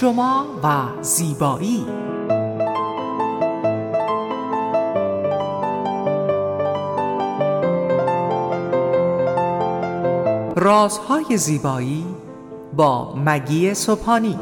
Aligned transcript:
شما 0.00 0.46
و 0.62 1.02
زیبایی. 1.02 1.86
رازهای 10.56 11.36
زیبایی 11.36 12.06
با 12.72 13.14
مگی 13.14 13.74
صبحانی 13.74 14.38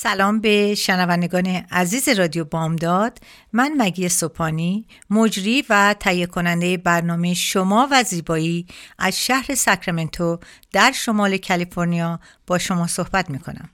سلام 0.00 0.40
به 0.40 0.74
شنوندگان 0.74 1.46
عزیز 1.70 2.08
رادیو 2.08 2.44
بامداد. 2.44 3.18
من 3.52 3.72
مگی 3.78 4.08
سوپانی 4.08 4.86
مجری 5.10 5.64
و 5.70 5.94
تهیه 6.00 6.26
کننده 6.26 6.76
برنامه 6.76 7.34
شما 7.34 7.88
و 7.90 8.02
زیبایی 8.02 8.66
از 8.98 9.24
شهر 9.24 9.54
ساکرامنتو 9.54 10.40
در 10.72 10.92
شمال 10.92 11.36
کالیفرنیا 11.36 12.20
با 12.46 12.58
شما 12.58 12.86
صحبت 12.86 13.30
می‌کنم. 13.30 13.70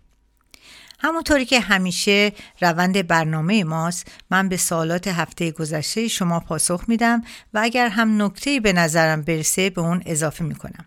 همونطوری 0.99 1.45
که 1.45 1.61
همیشه 1.61 2.33
روند 2.61 3.07
برنامه 3.07 3.65
ماست 3.65 4.13
من 4.31 4.49
به 4.49 4.57
سوالات 4.57 5.09
هفته 5.09 5.51
گذشته 5.51 6.09
شما 6.09 6.41
پاسخ 6.41 6.85
میدم 6.89 7.23
و 7.55 7.61
اگر 7.63 7.89
هم 7.89 8.23
نکته 8.23 8.61
به 8.61 8.73
نظرم 8.73 9.23
برسه 9.23 9.71
به 9.71 9.81
اون 9.81 10.03
اضافه 10.07 10.45
می‌کنم. 10.45 10.85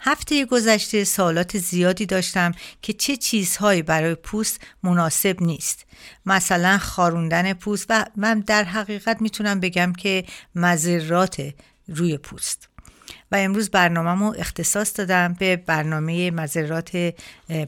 هفته 0.00 0.44
گذشته 0.44 1.04
سوالات 1.04 1.58
زیادی 1.58 2.06
داشتم 2.06 2.52
که 2.82 2.92
چه 2.92 3.16
چیزهایی 3.16 3.82
برای 3.82 4.14
پوست 4.14 4.60
مناسب 4.82 5.42
نیست. 5.42 5.86
مثلا 6.26 6.78
خاروندن 6.78 7.52
پوست 7.52 7.86
و 7.88 8.04
من 8.16 8.40
در 8.40 8.64
حقیقت 8.64 9.22
می‌تونم 9.22 9.60
بگم 9.60 9.92
که 9.92 10.24
مذرات 10.54 11.54
روی 11.88 12.18
پوست. 12.18 12.68
و 13.32 13.36
امروز 13.36 13.70
برنامهمو 13.70 14.34
اختصاص 14.38 14.98
دادم 14.98 15.34
به 15.34 15.56
برنامه 15.56 16.30
مذرات 16.30 17.14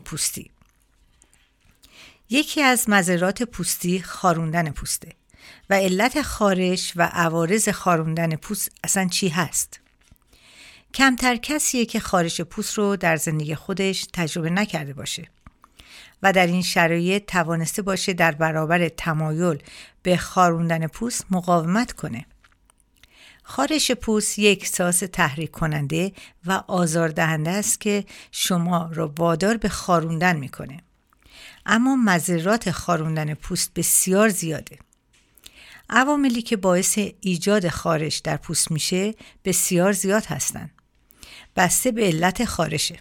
پوستی. 0.04 0.50
یکی 2.30 2.62
از 2.62 2.88
مذرات 2.88 3.42
پوستی 3.42 4.02
خاروندن 4.02 4.70
پوسته. 4.70 5.12
و 5.70 5.74
علت 5.74 6.22
خارش 6.22 6.92
و 6.96 7.02
عوارض 7.02 7.68
خاروندن 7.68 8.36
پوست 8.36 8.70
اصلا 8.84 9.08
چی 9.08 9.28
هست؟ 9.28 9.81
کمتر 10.94 11.36
کسیه 11.36 11.86
که 11.86 12.00
خارش 12.00 12.40
پوست 12.40 12.78
رو 12.78 12.96
در 12.96 13.16
زندگی 13.16 13.54
خودش 13.54 14.06
تجربه 14.12 14.50
نکرده 14.50 14.92
باشه 14.92 15.28
و 16.22 16.32
در 16.32 16.46
این 16.46 16.62
شرایط 16.62 17.26
توانسته 17.26 17.82
باشه 17.82 18.12
در 18.12 18.32
برابر 18.32 18.88
تمایل 18.88 19.62
به 20.02 20.16
خاروندن 20.16 20.86
پوست 20.86 21.26
مقاومت 21.30 21.92
کنه. 21.92 22.26
خارش 23.42 23.90
پوست 23.90 24.38
یک 24.38 24.60
احساس 24.60 24.98
تحریک 25.12 25.50
کننده 25.50 26.12
و 26.46 26.62
آزاردهنده 26.66 27.50
است 27.50 27.80
که 27.80 28.04
شما 28.32 28.90
را 28.92 29.12
وادار 29.18 29.56
به 29.56 29.68
خاروندن 29.68 30.36
می‌کنه. 30.36 30.80
اما 31.66 31.96
مذرات 31.96 32.70
خاروندن 32.70 33.34
پوست 33.34 33.74
بسیار 33.74 34.28
زیاده. 34.28 34.78
عواملی 35.90 36.42
که 36.42 36.56
باعث 36.56 36.98
ایجاد 37.20 37.68
خارش 37.68 38.18
در 38.18 38.36
پوست 38.36 38.70
میشه 38.70 39.14
بسیار 39.44 39.92
زیاد 39.92 40.26
هستند. 40.26 40.81
بسته 41.56 41.92
به 41.92 42.06
علت 42.06 42.44
خارشه 42.44 42.98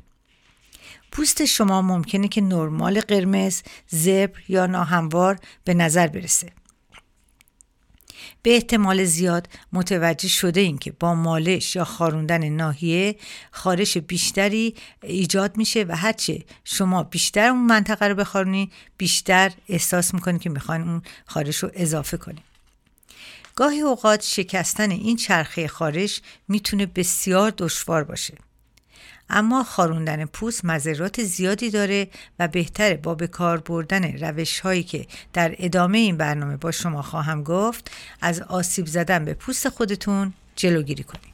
پوست 1.12 1.46
شما 1.46 1.82
ممکنه 1.82 2.28
که 2.28 2.42
نرمال 2.42 3.02
قرمز، 3.02 3.62
زبر 3.88 4.40
یا 4.48 4.66
ناهموار 4.66 5.40
به 5.64 5.74
نظر 5.74 6.08
برسه. 6.08 6.52
به 8.44 8.54
احتمال 8.54 9.04
زیاد 9.04 9.50
متوجه 9.74 10.28
شده 10.28 10.60
این 10.60 10.78
که 10.78 10.92
با 10.92 11.16
مالش 11.16 11.76
یا 11.76 11.84
خاروندن 11.84 12.50
ناحیه 12.50 13.16
خارش 13.52 13.98
بیشتری 13.98 14.76
ایجاد 15.04 15.58
میشه 15.58 15.86
و 15.88 15.96
هرچه 15.96 16.44
شما 16.64 17.04
بیشتر 17.04 17.50
اون 17.50 17.66
منطقه 17.66 18.08
رو 18.08 18.16
بخارونی 18.16 18.72
بیشتر 18.98 19.52
احساس 19.70 20.14
می‌کنید 20.14 20.42
که 20.42 20.50
می‌خواین 20.50 20.82
اون 20.82 21.02
خارش 21.26 21.56
رو 21.56 21.72
اضافه 21.74 22.18
کنید. 22.18 22.51
گاهی 23.56 23.80
اوقات 23.82 24.24
شکستن 24.24 24.92
این 24.92 25.18
چرخه 25.18 25.68
خارش 25.68 26.22
می‌تونه 26.48 26.86
بسیار 26.86 27.54
دشوار 27.58 28.04
باشه. 28.04 28.34
اما 29.30 29.64
خاروندن 29.64 30.26
پوست 30.26 30.66
مذرات 30.66 31.24
زیادی 31.24 31.70
داره 31.70 32.08
و 32.40 32.48
بهتره 32.48 32.98
با 32.98 33.16
به 33.16 33.28
کار 33.28 33.58
بردن 33.58 34.18
روش 34.18 34.60
هایی 34.60 34.84
که 34.84 35.08
در 35.34 35.56
ادامه 35.60 35.98
این 35.98 36.18
برنامه 36.18 36.58
با 36.58 36.72
شما 36.72 37.02
خواهم 37.02 37.44
گفت 37.44 37.92
از 38.22 38.42
آسیب 38.42 38.86
زدن 38.86 39.26
به 39.26 39.34
پوست 39.34 39.70
خودتون 39.70 40.34
جلوگیری 40.56 41.04
کنید. 41.04 41.32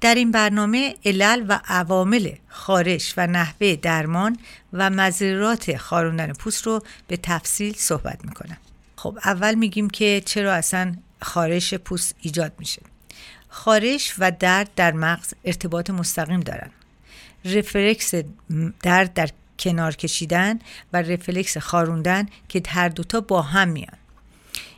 در 0.00 0.14
این 0.14 0.30
برنامه 0.30 0.96
علل 1.04 1.44
و 1.48 1.60
عوامل 1.64 2.32
خارش 2.48 3.14
و 3.16 3.26
نحوه 3.26 3.76
درمان 3.76 4.38
و 4.72 4.90
مذرات 4.90 5.76
خاروندن 5.76 6.32
پوست 6.32 6.66
رو 6.66 6.82
به 7.08 7.16
تفصیل 7.16 7.74
صحبت 7.74 8.24
می‌کنم. 8.24 8.56
خب 9.02 9.18
اول 9.24 9.54
میگیم 9.54 9.90
که 9.90 10.22
چرا 10.26 10.52
اصلا 10.52 10.96
خارش 11.22 11.74
پوست 11.74 12.14
ایجاد 12.20 12.52
میشه. 12.58 12.82
خارش 13.48 14.14
و 14.18 14.32
درد 14.38 14.70
در 14.76 14.92
مغز 14.92 15.34
ارتباط 15.44 15.90
مستقیم 15.90 16.40
دارن. 16.40 16.70
رفلکس 17.44 18.14
درد 18.82 19.12
در 19.12 19.30
کنار 19.58 19.96
کشیدن 19.96 20.58
و 20.92 21.02
رفلکس 21.02 21.58
خاروندن 21.58 22.26
که 22.48 22.62
هر 22.68 22.88
دوتا 22.88 23.20
با 23.20 23.42
هم 23.42 23.68
میان. 23.68 23.96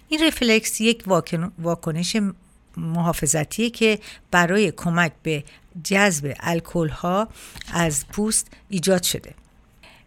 این 0.08 0.26
رفلکس 0.26 0.80
یک 0.80 1.04
واکنش 1.58 2.16
محافظتیه 2.76 3.70
که 3.70 3.98
برای 4.30 4.72
کمک 4.72 5.12
به 5.22 5.44
جذب 5.84 6.36
الکل 6.40 6.88
ها 6.88 7.28
از 7.72 8.06
پوست 8.08 8.46
ایجاد 8.68 9.02
شده. 9.02 9.34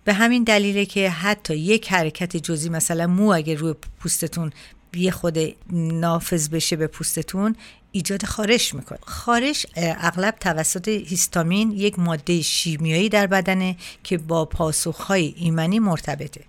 به 0.08 0.14
همین 0.14 0.44
دلیله 0.44 0.86
که 0.86 1.10
حتی 1.10 1.56
یک 1.56 1.92
حرکت 1.92 2.38
جزی 2.38 2.70
مثلا 2.70 3.08
مو 3.08 3.34
اگه 3.34 3.56
روی 3.56 3.74
پوستتون 4.00 4.52
یه 4.96 5.12
خود 5.12 5.38
نافذ 5.72 6.50
بشه 6.50 6.76
به 6.76 6.88
پوستتون 6.88 7.56
ایجاد 7.92 8.26
خارش 8.26 8.74
می‌کنه. 8.74 9.00
خارش 9.06 9.66
اغلب 9.76 10.36
توسط 10.40 10.88
هیستامین 10.88 11.72
یک 11.72 12.00
ماده 12.00 12.42
شیمیایی 12.42 13.10
در 13.10 13.28
بدنه 13.28 13.78
که 14.04 14.18
با 14.18 14.46
پاسخهای 14.46 15.34
ایمنی 15.38 15.80
مرتبطه. 15.80 16.42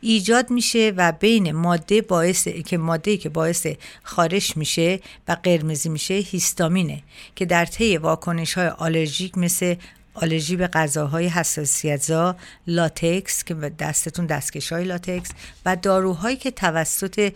ایجاد 0.00 0.50
میشه 0.50 0.92
و 0.96 1.12
بین 1.12 1.52
ماده 1.52 2.02
باعث 2.02 2.48
که 2.48 2.78
ماده 2.78 3.16
که 3.16 3.28
باعث 3.28 3.66
خارش 4.02 4.56
میشه 4.56 5.00
و 5.28 5.36
قرمزی 5.42 5.88
میشه 5.88 6.14
هیستامینه 6.14 7.02
که 7.36 7.44
در 7.44 7.64
طی 7.64 7.96
واکنش 7.96 8.54
های 8.54 8.68
آلرژیک 8.68 9.38
مثل 9.38 9.74
آلرژی 10.14 10.56
به 10.56 10.66
غذاهای 10.66 11.26
حساسیتزا 11.26 12.36
لاتکس 12.66 13.44
که 13.44 13.54
دستتون 13.54 14.26
دستکش 14.26 14.72
های 14.72 14.84
لاتکس 14.84 15.30
و 15.66 15.76
داروهایی 15.76 16.36
که 16.36 16.50
توسط 16.50 17.32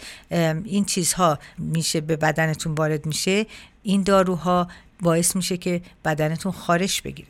این 0.65 0.85
چیزها 0.85 1.39
میشه 1.59 2.01
به 2.01 2.17
بدنتون 2.17 2.75
وارد 2.75 3.07
میشه 3.07 3.47
این 3.83 4.03
داروها 4.03 4.69
باعث 5.01 5.37
میشه 5.37 5.57
که 5.57 5.83
بدنتون 6.05 6.53
خارش 6.53 7.03
بگیره 7.03 7.29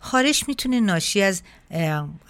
خارش 0.00 0.48
می‌تونه 0.48 0.80
ناشی 0.80 1.22
از 1.22 1.42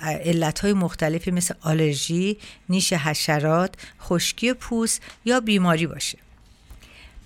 علتهای 0.00 0.72
مختلفی 0.72 1.30
مثل 1.30 1.54
آلرژی، 1.60 2.38
نیش 2.68 2.92
حشرات، 2.92 3.74
خشکی 4.00 4.52
پوست 4.52 5.02
یا 5.24 5.40
بیماری 5.40 5.86
باشه. 5.86 6.18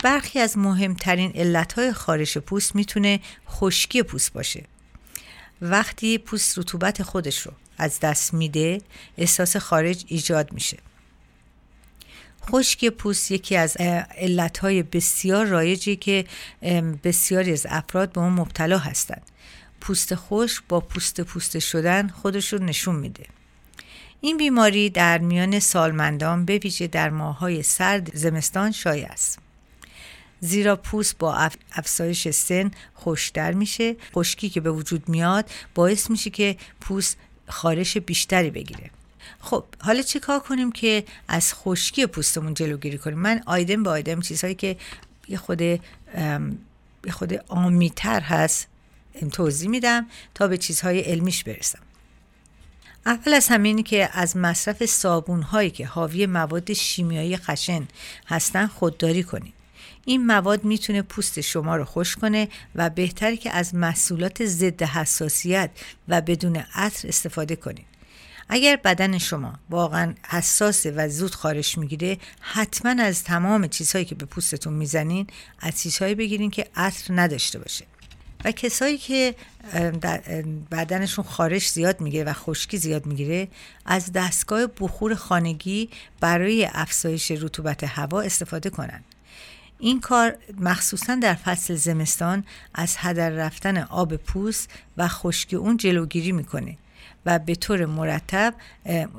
برخی 0.02 0.38
از 0.38 0.58
مهمترین 0.58 1.32
علتهای 1.34 1.92
خارش 1.92 2.38
پوست 2.38 2.74
می‌تونه 2.74 3.20
خشکی 3.48 4.02
پوست 4.02 4.32
باشه. 4.32 4.64
وقتی 5.60 6.18
پوست 6.18 6.58
رطوبت 6.58 7.02
خودش 7.02 7.40
رو 7.40 7.52
از 7.78 8.00
دست 8.00 8.34
میده 8.34 8.80
احساس 9.18 9.56
خارج 9.56 10.04
ایجاد 10.08 10.52
میشه. 10.52 10.78
خشکی 12.50 12.90
پوست 12.90 13.30
یکی 13.30 13.56
از 13.56 13.76
علتهای 14.16 14.82
بسیار 14.82 15.46
رایجی 15.46 15.96
که 15.96 16.24
بسیاری 17.04 17.52
از 17.52 17.66
افراد 17.70 18.12
به 18.12 18.20
اون 18.20 18.32
مبتلا 18.32 18.78
هستند 18.78 19.22
پوست 19.80 20.14
خشک 20.14 20.62
با 20.68 20.80
پوست 20.80 21.20
پوست 21.20 21.58
شدن 21.58 22.08
خودش 22.08 22.52
رو 22.52 22.58
نشون 22.58 22.94
میده. 22.94 23.24
این 24.20 24.36
بیماری 24.36 24.90
در 24.90 25.18
میان 25.18 25.60
سالمندان 25.60 26.44
به 26.44 26.58
ویژه 26.58 26.86
در 26.86 27.10
ماهای 27.10 27.62
سرد 27.62 28.16
زمستان 28.16 28.72
شایع 28.72 29.06
است. 29.06 29.38
زیرا 30.40 30.76
پوست 30.76 31.18
با 31.18 31.50
افزایش 31.72 32.28
سن 32.28 32.70
خوشتر 32.94 33.52
میشه. 33.52 33.96
خشکی 34.14 34.48
که 34.48 34.60
به 34.60 34.70
وجود 34.70 35.08
میاد 35.08 35.50
باعث 35.74 36.10
میشه 36.10 36.30
که 36.30 36.56
پوست 36.80 37.16
خارش 37.48 37.96
بیشتری 37.96 38.50
بگیره. 38.50 38.90
خب 39.40 39.64
حالا 39.80 40.02
چه 40.02 40.20
کار 40.20 40.40
کنیم 40.40 40.72
که 40.72 41.04
از 41.28 41.54
خشکی 41.54 42.06
پوستمون 42.06 42.54
جلوگیری 42.54 42.98
کنیم؟ 42.98 43.18
من 43.18 43.42
آیدم 43.46 43.82
به 43.82 43.90
آیدم 43.90 44.20
چیزهایی 44.20 44.54
که 44.54 44.76
یه 45.28 45.36
خود 45.36 45.60
یه 45.60 45.80
خود 47.12 47.40
آمیتر 47.48 48.20
هست 48.20 48.68
توضیح 49.32 49.70
میدم 49.70 50.06
تا 50.34 50.48
به 50.48 50.58
چیزهای 50.58 51.00
علمیش 51.00 51.44
برسم. 51.44 51.78
اول 53.06 53.34
از 53.34 53.48
همینی 53.48 53.82
که 53.82 54.10
از 54.12 54.36
مصرف 54.36 54.86
صابون 54.86 55.42
هایی 55.42 55.70
که 55.70 55.86
حاوی 55.86 56.26
مواد 56.26 56.72
شیمیایی 56.72 57.36
خشن 57.36 57.88
هستن 58.26 58.66
خودداری 58.66 59.22
کنید 59.22 59.55
این 60.08 60.26
مواد 60.26 60.64
می‌تونه 60.64 61.02
پوست 61.02 61.40
شما 61.40 61.76
رو 61.76 61.84
خوش 61.84 62.16
کنه 62.16 62.48
و 62.74 62.90
بهتره 62.90 63.36
که 63.36 63.50
از 63.50 63.74
محصولات 63.74 64.44
ضد 64.44 64.82
حساسیت 64.82 65.70
و 66.08 66.20
بدون 66.20 66.56
عطر 66.74 67.08
استفاده 67.08 67.56
کنید. 67.56 67.86
اگر 68.48 68.76
بدن 68.84 69.18
شما 69.18 69.58
واقعا 69.70 70.14
حساسه 70.28 70.90
و 70.90 71.08
زود 71.08 71.34
خارش 71.34 71.78
می‌گیره 71.78 72.18
حتما 72.40 73.02
از 73.02 73.24
تمام 73.24 73.66
چیزهایی 73.68 74.04
که 74.04 74.14
به 74.14 74.26
پوستتون 74.26 74.72
می‌زنین 74.72 75.26
از 75.60 75.82
چیزهایی 75.82 76.14
بگیرین 76.14 76.50
که 76.50 76.66
عطر 76.76 77.20
نداشته 77.20 77.58
باشه. 77.58 77.84
و 78.44 78.52
کسایی 78.52 78.98
که 78.98 79.34
بدنشون 80.70 81.24
خارش 81.24 81.70
زیاد 81.70 82.00
می‌گیره 82.00 82.24
و 82.24 82.32
خشکی 82.32 82.76
زیاد 82.78 83.06
می‌گیره 83.06 83.48
از 83.86 84.12
دستگاه 84.12 84.66
بخور 84.66 85.14
خانگی 85.14 85.90
برای 86.20 86.68
افزایش 86.72 87.30
رطوبت 87.30 87.84
هوا 87.84 88.20
استفاده 88.20 88.70
کنن. 88.70 89.04
این 89.78 90.00
کار 90.00 90.36
مخصوصا 90.60 91.14
در 91.14 91.34
فصل 91.34 91.74
زمستان 91.74 92.44
از 92.74 92.94
هدر 92.98 93.30
رفتن 93.30 93.76
آب 93.78 94.16
پوست 94.16 94.70
و 94.96 95.08
خشکی 95.08 95.56
اون 95.56 95.76
جلوگیری 95.76 96.32
می‌کنه 96.32 96.76
و 97.26 97.38
به 97.38 97.54
طور 97.54 97.86
مرتب 97.86 98.54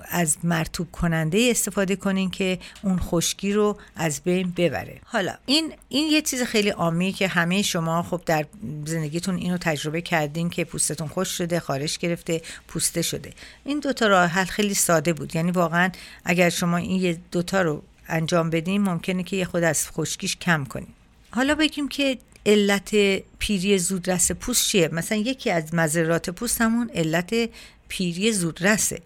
از 0.10 0.38
مرتوب 0.44 0.92
کننده 0.92 1.48
استفاده 1.52 1.96
کنین 1.96 2.30
که 2.30 2.60
اون 2.82 3.00
خشکی 3.00 3.54
رو 3.54 3.78
از 3.96 4.22
بین 4.22 4.54
ببره. 4.58 5.00
حالا 5.06 5.34
این 5.46 5.74
این 5.90 6.12
یه 6.12 6.22
چیز 6.22 6.44
خیلی 6.44 6.70
عامی 6.70 7.14
که 7.14 7.28
همه 7.28 7.62
شما 7.62 8.04
خب 8.04 8.22
در 8.26 8.46
زندگیتون 8.86 9.36
اینو 9.36 9.58
تجربه 9.58 10.02
کردین 10.02 10.50
که 10.50 10.64
پوستتون 10.64 11.08
خوش 11.08 11.38
شده 11.38 11.60
خارش 11.60 11.98
گرفته 11.98 12.42
پوسته 12.68 13.02
شده. 13.02 13.34
این 13.66 13.80
دوتا 13.80 14.08
راه 14.08 14.26
حل 14.26 14.46
خیلی 14.46 14.74
ساده 14.74 15.14
بود. 15.14 15.36
یعنی 15.36 15.52
واقعا 15.52 15.90
اگر 16.26 16.50
شما 16.50 16.78
این 16.78 17.18
دوتا 17.32 17.62
رو 17.62 17.84
انجام 18.08 18.50
بدین 18.50 18.82
ممکنه 18.82 19.24
که 19.24 19.36
یه 19.36 19.46
خود 19.46 19.64
از 19.64 19.90
خشکیش 19.92 20.36
کم 20.36 20.66
کنین 20.66 20.88
حالا 21.32 21.56
بگیم 21.56 21.88
که 21.88 22.18
علت 22.46 22.96
پیری 23.40 23.78
زودرس 23.78 24.32
پوست 24.32 24.68
چیه؟ 24.68 24.90
مثلا 24.92 25.18
یکی 25.18 25.52
از 25.52 25.74
مذرات 25.74 26.30
پوست 26.30 26.62
همون 26.62 26.90
علت 26.94 27.50
پیری 27.88 28.32
زودرسه. 28.32 29.02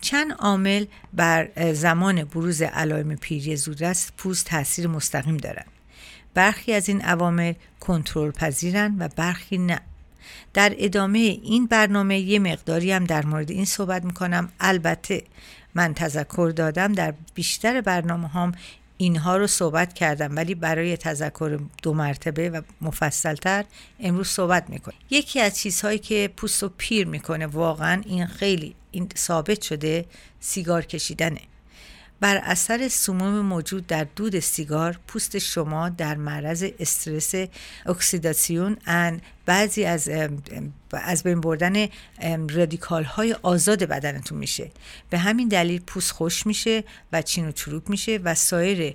چند 0.00 0.32
عامل 0.32 0.84
بر 1.12 1.72
زمان 1.72 2.24
بروز 2.24 2.62
علائم 2.62 3.16
پیری 3.16 3.56
زودرس 3.56 4.10
پوست 4.16 4.46
تاثیر 4.46 4.86
مستقیم 4.86 5.36
دارند 5.36 5.66
برخی 6.34 6.72
از 6.72 6.88
این 6.88 7.00
عوامل 7.00 7.52
کنترل 7.80 8.30
پذیرن 8.30 8.96
و 8.98 9.08
برخی 9.16 9.58
نه. 9.58 9.80
در 10.54 10.74
ادامه 10.78 11.18
این 11.18 11.66
برنامه 11.66 12.18
یه 12.18 12.38
مقداری 12.38 12.92
هم 12.92 13.04
در 13.04 13.26
مورد 13.26 13.50
این 13.50 13.64
صحبت 13.64 14.04
می‌کنم. 14.04 14.52
البته 14.60 15.22
من 15.74 15.94
تذکر 15.94 16.52
دادم 16.56 16.92
در 16.92 17.14
بیشتر 17.34 17.80
برنامه 17.80 18.28
هم 18.28 18.52
اینها 18.96 19.36
رو 19.36 19.46
صحبت 19.46 19.92
کردم 19.92 20.36
ولی 20.36 20.54
برای 20.54 20.96
تذکر 20.96 21.60
دو 21.82 21.94
مرتبه 21.94 22.50
و 22.50 22.60
مفصلتر 22.80 23.64
امروز 24.00 24.28
صحبت 24.28 24.70
می‌کنم 24.70 24.94
یکی 25.10 25.40
از 25.40 25.58
چیزهایی 25.58 25.98
که 25.98 26.30
پوست 26.36 26.62
رو 26.62 26.70
پیر 26.78 27.06
می‌کنه 27.06 27.46
واقعا 27.46 28.02
این 28.06 28.26
خیلی 28.26 28.74
این 28.90 29.08
ثابت 29.16 29.62
شده 29.62 30.04
سیگار 30.40 30.84
کشیدنه. 30.84 31.40
بر 32.20 32.36
اثر 32.36 32.88
سموم 32.88 33.40
موجود 33.40 33.86
در 33.86 34.06
دود 34.16 34.38
سیگار 34.38 35.00
پوست 35.06 35.38
شما 35.38 35.88
در 35.88 36.14
معرض 36.14 36.64
استرس 36.78 37.34
اکسیداسیون 37.86 38.76
ان. 38.86 39.20
بعضی 39.46 39.84
از 39.84 40.10
از 40.92 41.22
بین 41.22 41.40
بردن 41.40 41.88
رادیکال 42.50 43.04
های 43.04 43.36
آزاد 43.42 43.84
بدنتون 43.84 44.38
میشه. 44.38 44.70
به 45.10 45.18
همین 45.18 45.48
دلیل 45.48 45.80
پوست 45.80 46.10
خشک 46.10 46.46
میشه 46.46 46.84
و 47.12 47.22
چین 47.22 47.48
و 47.48 47.52
چروک 47.52 47.90
میشه 47.90 48.20
و 48.24 48.34
سایر 48.34 48.94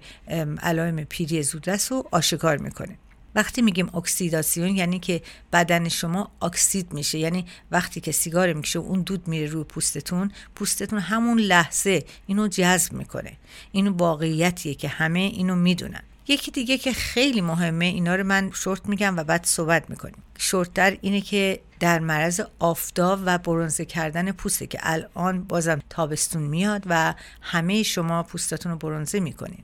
علائم 0.61 1.03
پیری 1.03 1.43
زودرس 1.43 1.91
رو 1.91 2.07
آشکار 2.11 2.57
می‌کنه. 2.57 2.97
وقتی 3.35 3.61
میگیم 3.61 3.95
اکسیداسیون 3.95 4.75
یعنی 4.75 4.99
که 4.99 5.21
بدن 5.53 5.89
شما 5.89 6.31
اکسید 6.41 6.93
میشه 6.93 7.17
یعنی 7.17 7.45
وقتی 7.71 8.01
که 8.01 8.11
سیگار 8.11 8.53
می‌کشه 8.53 8.79
اون 8.79 9.01
دود 9.01 9.27
میره 9.27 9.47
روی 9.47 9.63
پوستتون 9.63 10.31
پوستتون 10.55 10.99
همون 10.99 11.39
لحظه 11.39 12.03
اینو 12.27 12.47
جذب 12.47 12.93
می‌کنه. 12.93 13.31
اینو 13.71 13.97
واقعیتیه 13.97 14.75
که 14.75 14.87
همه 14.87 15.19
اینو 15.19 15.55
می‌دونن. 15.55 16.03
یکی 16.27 16.51
دیگه 16.51 16.77
که 16.77 16.93
خیلی 16.93 17.41
مهمه 17.41 17.85
اینا 17.85 18.15
رو 18.15 18.23
من 18.23 18.51
شورت 18.53 18.85
میگم 18.85 19.17
و 19.17 19.23
بعد 19.23 19.45
صحبت 19.45 19.89
می‌کنیم. 19.89 20.23
شورتتر 20.37 20.97
اینه 21.01 21.21
که 21.21 21.59
در 21.79 21.99
معرض 21.99 22.41
آفتاب 22.59 23.19
و 23.25 23.37
برونزه 23.37 23.85
کردن 23.85 24.31
پوسته 24.31 24.67
که 24.67 24.79
الان 24.81 25.43
بازم 25.43 25.81
تابستون 25.89 26.43
میاد 26.43 26.83
و 26.85 27.13
همه 27.41 27.83
شما 27.83 28.23
پوستتون 28.23 28.71
رو 28.71 28.77
برونزه 28.77 29.19
می‌کنین. 29.19 29.63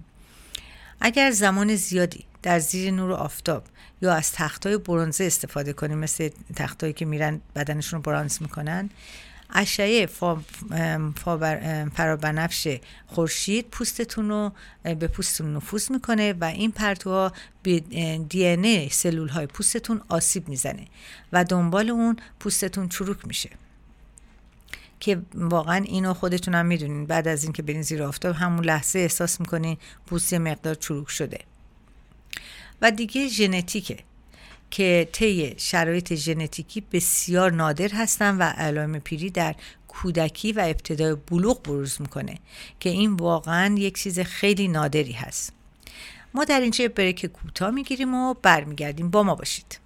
اگر 1.02 1.32
زمان 1.32 1.76
زیادی 1.76 2.26
در 2.46 2.60
زیر 2.60 2.92
نور 2.92 3.12
آفتاب 3.12 3.64
یا 4.02 4.14
از 4.14 4.32
تختای 4.32 4.78
برونزه 4.78 5.24
استفاده 5.24 5.74
کنیم 5.74 5.98
مثل 5.98 6.30
تختایی 6.56 6.94
که 6.94 7.06
میرن 7.06 7.42
بدنشون 7.56 7.98
رو 7.98 8.02
برانز 8.04 8.42
می‌کنن. 8.42 8.90
اشعه 9.50 10.06
فرابنفش 11.94 12.80
خورشید 13.08 13.68
پوستتون 13.70 14.30
رو 14.30 14.52
به 14.84 15.08
پوستتون 15.08 15.56
نفوذ 15.56 15.92
می‌کنه 15.92 16.34
و 16.34 16.44
این 16.44 16.72
پرتوها 16.72 17.32
به 17.64 17.80
دی 18.30 18.48
ان 18.48 18.90
سلول 18.90 19.28
های 19.28 19.48
پوستتون 19.48 20.02
آسیب 20.08 20.50
می‌زنه 20.50 20.88
و 21.34 21.44
دنبال 21.44 21.90
اون 21.90 22.18
پوستتون 22.40 22.90
چروک 22.90 23.28
میشه. 23.28 23.50
که 25.00 25.22
واقعا 25.34 25.76
اینو 25.76 26.14
خودتون 26.14 26.56
هم 26.56 26.66
می‌دونین. 26.66 27.06
بعد 27.06 27.28
از 27.28 27.44
اینکه 27.44 27.64
برین 27.64 27.82
زیر 27.82 28.04
آفتاب 28.04 28.36
همون 28.36 28.66
لحظه 28.66 29.00
احساس 29.00 29.40
می‌کنین 29.40 29.78
پوست 30.08 30.34
مقدار 30.34 30.76
چروک 30.76 31.10
شده. 31.10 31.40
و 32.82 32.92
دیگه 32.92 33.28
ژنتیکه 33.28 33.98
که 34.72 35.10
طی 35.12 35.54
شرایط 35.58 36.14
ژنتیکی 36.14 36.82
بسیار 36.82 37.52
نادر 37.52 37.90
هستن 37.90 38.38
و 38.38 38.44
علائم 38.44 39.00
پیری 39.00 39.30
در 39.30 39.56
کودکی 39.88 40.52
و 40.52 40.60
ابتدای 40.60 41.16
بلوغ 41.16 41.64
بروز 41.64 42.02
می‌کنه 42.02 42.38
که 42.80 42.90
این 42.90 43.14
واقعا 43.14 43.76
یک 43.78 43.98
چیز 43.98 44.20
خیلی 44.20 44.68
نادری 44.68 45.12
هست. 45.12 45.54
ما 46.34 46.44
در 46.44 46.60
اینجا 46.60 46.88
بریک 46.88 47.26
کوتاه 47.26 47.72
می‌گیریم 47.72 48.14
و 48.14 48.34
برمیگردیم. 48.34 49.10
با 49.10 49.24
ما 49.24 49.36
باشید. 49.36 49.80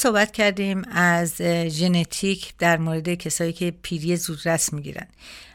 صحبت 0.00 0.32
کردیم 0.32 0.82
از 0.90 1.42
ژنتیک 1.68 2.54
در 2.58 2.76
مورد 2.76 3.14
کسایی 3.14 3.52
که 3.52 3.70
پیری 3.82 4.16
زودرس 4.16 4.72
می‌گیرن. 4.72 5.06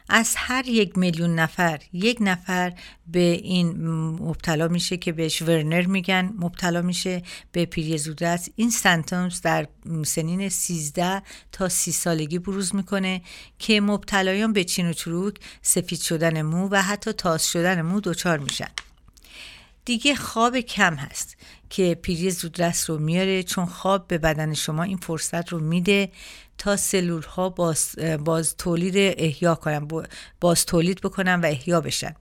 از 0.08 0.34
هر 0.36 0.68
یک 0.68 0.98
میلیون 0.98 1.34
نفر 1.34 1.80
یک 1.92 2.18
نفر 2.20 2.72
به 3.06 3.20
این 3.20 3.88
مبتلا 3.88 4.68
میشه 4.68 4.96
که 4.96 5.12
بهش 5.12 5.42
ورنر 5.42 5.86
میگن 5.86 6.34
مبتلا 6.38 6.82
میشه 6.82 7.22
به 7.52 7.64
پیری 7.64 7.98
زودرس 7.98 8.48
این 8.56 8.70
سنتومز 8.70 9.40
در 9.40 9.66
سنین 10.04 10.48
13 10.48 11.22
تا 11.52 11.68
30 11.68 11.92
سالگی 11.92 12.38
بروز 12.38 12.74
می‌کنه 12.74 13.22
که 13.58 13.80
مبتلایان 13.80 14.52
به 14.52 14.64
چین 14.64 14.90
و 14.90 14.92
چروک 14.92 15.34
سفید 15.62 16.00
شدن 16.00 16.42
مو 16.42 16.68
و 16.70 16.82
حتی 16.82 17.12
تاس 17.12 17.50
شدن 17.50 17.82
مو 17.82 18.00
دچار 18.00 18.38
میشن. 18.38 18.70
دیگه 19.86 20.14
خواب 20.14 20.60
کم 20.60 20.94
هست 20.94 21.36
که 21.70 21.94
پیری 21.94 22.30
زودرس 22.30 22.90
رو 22.90 22.98
میاره 22.98 23.42
چون 23.42 23.66
خواب 23.66 24.08
به 24.08 24.18
بدن 24.18 24.54
شما 24.54 24.82
این 24.82 24.96
فرصت 24.96 25.48
رو 25.48 25.60
میده 25.60 26.10
تا 26.58 26.76
سلول 26.76 27.22
ها 27.22 27.48
باز, 27.48 27.96
باز 28.24 28.56
تولید 28.56 28.94
احیا 29.18 29.54
کنن 29.54 29.88
باز 30.40 30.66
تولید 30.66 31.00
بکنن 31.00 31.40
و 31.40 31.46
احیا 31.46 31.80
بشن. 31.80 32.14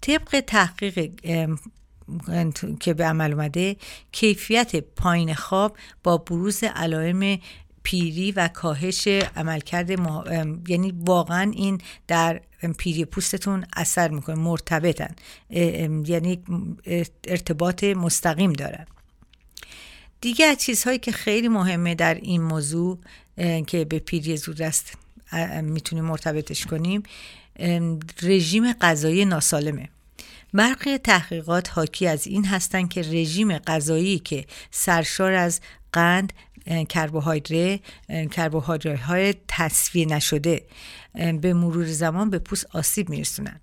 طبق 0.00 0.44
تحقیق 0.46 1.10
که 2.80 2.94
به 2.94 3.04
عمل 3.04 3.32
اومده 3.32 3.76
کیفیت 4.12 4.76
پایین 4.76 5.34
خواب 5.34 5.76
با 6.02 6.18
بروز 6.18 6.64
علائم 6.64 7.38
پیری 7.86 8.32
و 8.32 8.48
کاهش 8.48 9.08
عملکرد 9.36 9.90
یعنی 10.68 10.94
واقعا 11.06 11.50
این 11.54 11.80
در 12.08 12.40
پیری 12.78 13.04
پوستتون 13.04 13.64
اثر 13.76 14.08
می‌کنه 14.08 14.34
مرتبطن 14.34 15.14
یعنی 16.06 16.42
ارتباط 17.24 17.84
مستقیم 17.84 18.52
دارن 18.52 18.86
دیگه 20.20 20.46
از 20.46 20.58
چیزهایی 20.58 20.98
که 20.98 21.12
خیلی 21.12 21.48
مهمه 21.48 21.94
در 21.94 22.14
این 22.14 22.42
موضوع 22.42 22.98
که 23.66 23.84
به 23.84 23.98
پیری 23.98 24.36
زودرس 24.36 24.84
می‌تونیم 25.62 26.04
مرتبطش 26.04 26.66
کنیم 26.66 27.02
رژیم 28.22 28.72
غذایی 28.72 29.24
ناسالمه. 29.24 29.88
برخی 30.54 30.98
تحقیقات 30.98 31.70
حاکی 31.70 32.06
از 32.06 32.26
این 32.26 32.44
هستند 32.44 32.88
که 32.88 33.00
رژیم 33.00 33.58
غذایی 33.58 34.18
که 34.18 34.44
سرشار 34.70 35.32
از 35.32 35.60
قند 35.92 36.32
کربوهیدرات 36.88 37.80
کربوهیدرات 38.30 39.00
های 39.00 39.34
تصفیه 39.48 40.06
نشده 40.06 40.62
به 41.14 41.54
مرور 41.54 41.86
زمان 41.86 42.30
به 42.30 42.38
پوست 42.38 42.76
آسیب 42.76 43.08
میرسونن. 43.08 43.60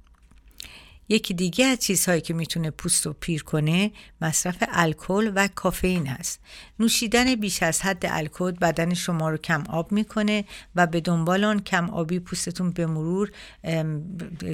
یکی 1.09 1.33
دیگه 1.33 1.65
از 1.65 1.79
چیزهایی 1.79 2.21
که 2.21 2.33
می‌تونه 2.33 2.71
پوست 2.71 3.05
رو 3.05 3.13
پیر 3.13 3.43
کنه 3.43 3.91
مصرف 4.21 4.63
الکل 4.67 5.31
و 5.35 5.47
کافئین 5.55 6.07
هست 6.07 6.39
نوشیدن 6.79 7.35
بیش 7.35 7.63
از 7.63 7.81
حد 7.81 8.05
الکل 8.05 8.51
بدن 8.51 8.93
شما 8.93 9.29
رو 9.29 9.37
کم 9.37 9.63
آب 9.69 9.91
می‌کنه 9.91 10.45
و 10.75 10.87
به 10.87 11.01
دنبال 11.01 11.43
آن 11.43 11.59
کم 11.59 11.89
آبی 11.89 12.19
پوستتون 12.19 12.71
به 12.71 12.85
مرور 12.85 13.31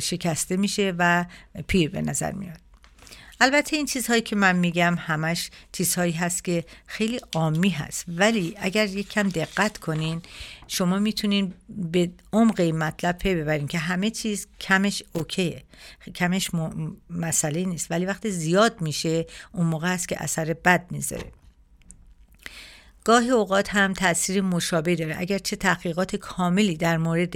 شکسته 0.02 0.58
میشه 0.58 0.94
و 0.98 1.26
پیر 1.68 1.90
به 1.90 2.02
نظر 2.02 2.32
میاد. 2.32 2.69
البته 3.42 3.76
این 3.76 3.86
چیزهایی 3.86 4.22
که 4.22 4.36
من 4.36 4.56
میگم 4.56 4.96
همش 5.00 5.50
چیزهایی 5.72 6.12
هست 6.12 6.44
که 6.44 6.66
خیلی 6.86 7.20
عامی 7.34 7.70
هست. 7.70 8.06
ولی 8.08 8.56
اگر 8.58 8.88
یک 8.88 9.10
کم 9.10 9.30
دقت 9.30 9.78
کنین 9.78 10.22
شما 10.68 11.00
می‌تونین 11.00 11.54
به 11.70 12.10
عمق 12.34 12.62
مطلب 12.62 13.18
پی 13.18 13.36
ببرین 13.36 13.68
که 13.68 13.78
همه 13.78 14.10
چیز 14.10 14.48
کمش 14.62 15.04
اوکیه. 15.14 15.64
کمش 16.16 16.52
مسئله 17.10 17.66
نیست. 17.66 17.92
ولی 17.92 18.06
وقتی 18.06 18.32
زیاد 18.32 18.82
میشه 18.82 19.26
اون 19.52 19.66
موقع 19.66 19.94
است 19.94 20.08
که 20.08 20.24
اثر 20.24 20.54
بد 20.54 20.86
می‌ذاره. 20.92 21.32
گاهی 23.04 23.30
اوقات 23.30 23.76
هم 23.76 23.94
تاثیر 23.94 24.42
مشابه 24.42 24.96
داره. 24.96 25.16
اگر 25.20 25.38
چه 25.38 25.56
تحقیقات 25.56 26.16
کاملی 26.16 26.78
در 26.78 26.98
مورد 26.98 27.36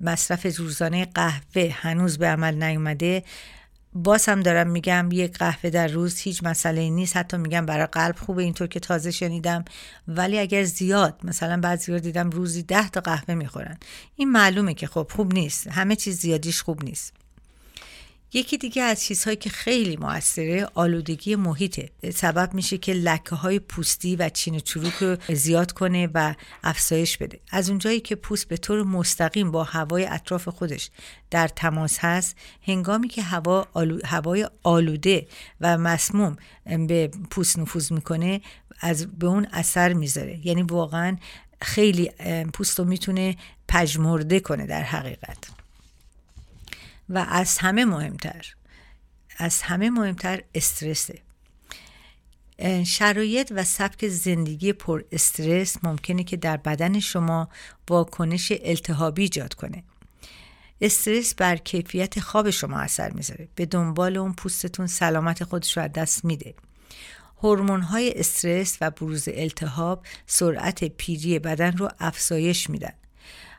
مصرف 0.00 0.58
روزانه 0.58 1.04
قهوه 1.04 1.70
هنوز 1.72 2.18
به 2.18 2.26
عمل 2.26 2.62
نیومده 2.62 3.22
باز 3.96 4.24
دارم 4.24 4.70
میگم 4.70 5.08
یک 5.12 5.38
قهوه 5.38 5.70
در 5.70 5.88
روز 5.88 6.18
هیچ 6.18 6.44
مسئله 6.44 6.90
نیست. 6.90 7.16
حتی 7.16 7.36
میگم 7.36 7.66
برای 7.66 7.86
قلب 7.86 8.16
خوبه 8.16 8.42
اینطور 8.42 8.68
که 8.68 8.80
تازه 8.80 9.10
شنیدم. 9.10 9.64
ولی 10.08 10.38
اگر 10.38 10.62
زیاد 10.62 11.20
مثلا 11.24 11.60
بعضی 11.60 11.92
رو 11.92 11.98
دیدم 11.98 12.30
روزی 12.30 12.62
ده 12.62 12.88
تا 12.88 13.00
قهوه 13.00 13.34
می‌خورن. 13.34 13.78
این 14.16 14.32
معلومه 14.32 14.74
که 14.74 14.86
خب 14.86 15.10
خوب 15.14 15.34
نیست. 15.34 15.68
همه 15.68 15.96
چیز 15.96 16.18
زیادیش 16.18 16.62
خوب 16.62 16.84
نیست. 16.84 17.25
یکی 18.32 18.58
دیگه 18.58 18.82
از 18.82 19.04
چیزهایی 19.04 19.36
که 19.36 19.50
خیلی 19.50 19.96
موثره 19.96 20.68
آلودگی 20.74 21.36
محیطه. 21.36 21.90
سبب 22.14 22.54
میشه 22.54 22.78
که 22.78 22.92
لکه 22.92 23.34
های 23.34 23.58
پوستی 23.58 24.16
و 24.16 24.28
چین 24.28 24.56
و 24.56 24.60
چروک 24.60 24.94
رو 24.94 25.16
زیاد 25.34 25.72
کنه 25.72 26.08
و 26.14 26.34
افزایش 26.64 27.18
بده. 27.18 27.40
از 27.50 27.70
اونجایی 27.70 28.00
که 28.00 28.14
پوست 28.14 28.48
به 28.48 28.56
طور 28.56 28.82
مستقیم 28.82 29.50
با 29.50 29.64
هوای 29.64 30.06
اطراف 30.06 30.48
خودش 30.48 30.90
در 31.30 31.48
تماس 31.48 31.98
هست 32.00 32.36
هنگامی 32.62 33.08
که 33.08 33.22
هوا 33.22 33.68
هوای 34.04 34.48
آلوده 34.62 35.26
و 35.60 35.78
مسموم 35.78 36.36
به 36.64 37.10
پوست 37.30 37.58
نفوذ 37.58 37.92
می‌کنه 37.92 38.40
از 38.80 39.18
به 39.18 39.26
اون 39.26 39.46
اثر 39.52 39.92
می‌ذاره. 39.92 40.46
یعنی 40.46 40.62
واقعا 40.62 41.16
خیلی 41.62 42.10
پوست 42.52 42.78
رو 42.78 42.84
می‌تونه 42.84 43.36
پژمرده 43.68 44.40
کنه 44.40 44.66
در 44.66 44.82
حقیقت. 44.82 45.55
و 47.08 47.26
از 47.28 47.58
همه 47.58 47.84
مهمتر 47.84 48.54
از 49.38 49.62
همه 49.62 49.90
مهمتر 49.90 50.42
استرسه. 50.54 51.22
شرایط 52.86 53.52
و 53.56 53.64
سبک 53.64 54.08
زندگی 54.08 54.72
پر 54.72 55.04
استرس 55.12 55.76
ممکنه 55.82 56.24
که 56.24 56.36
در 56.36 56.56
بدن 56.56 57.00
شما 57.00 57.48
واکنش 57.90 58.52
التهابی 58.60 59.22
ایجاد 59.22 59.54
کنه. 59.54 59.84
استرس 60.80 61.34
بر 61.34 61.56
کیفیت 61.56 62.20
خواب 62.20 62.50
شما 62.50 62.78
اثر 62.78 63.10
می‌ذاره. 63.10 63.48
به 63.54 63.66
دنبال 63.66 64.16
اون 64.16 64.32
پوستتون 64.32 64.86
سلامت 64.86 65.44
خودش 65.44 65.76
رو 65.76 65.82
از 65.82 65.92
دست 65.92 66.24
میده. 66.24 66.54
هورمون 67.42 67.80
های 67.80 68.20
استرس 68.20 68.78
و 68.80 68.90
بروز 68.90 69.28
التهاب 69.32 70.06
سرعت 70.26 70.84
پیری 70.84 71.38
بدن 71.38 71.76
رو 71.76 71.88
افزایش 72.00 72.70
میدن. 72.70 72.92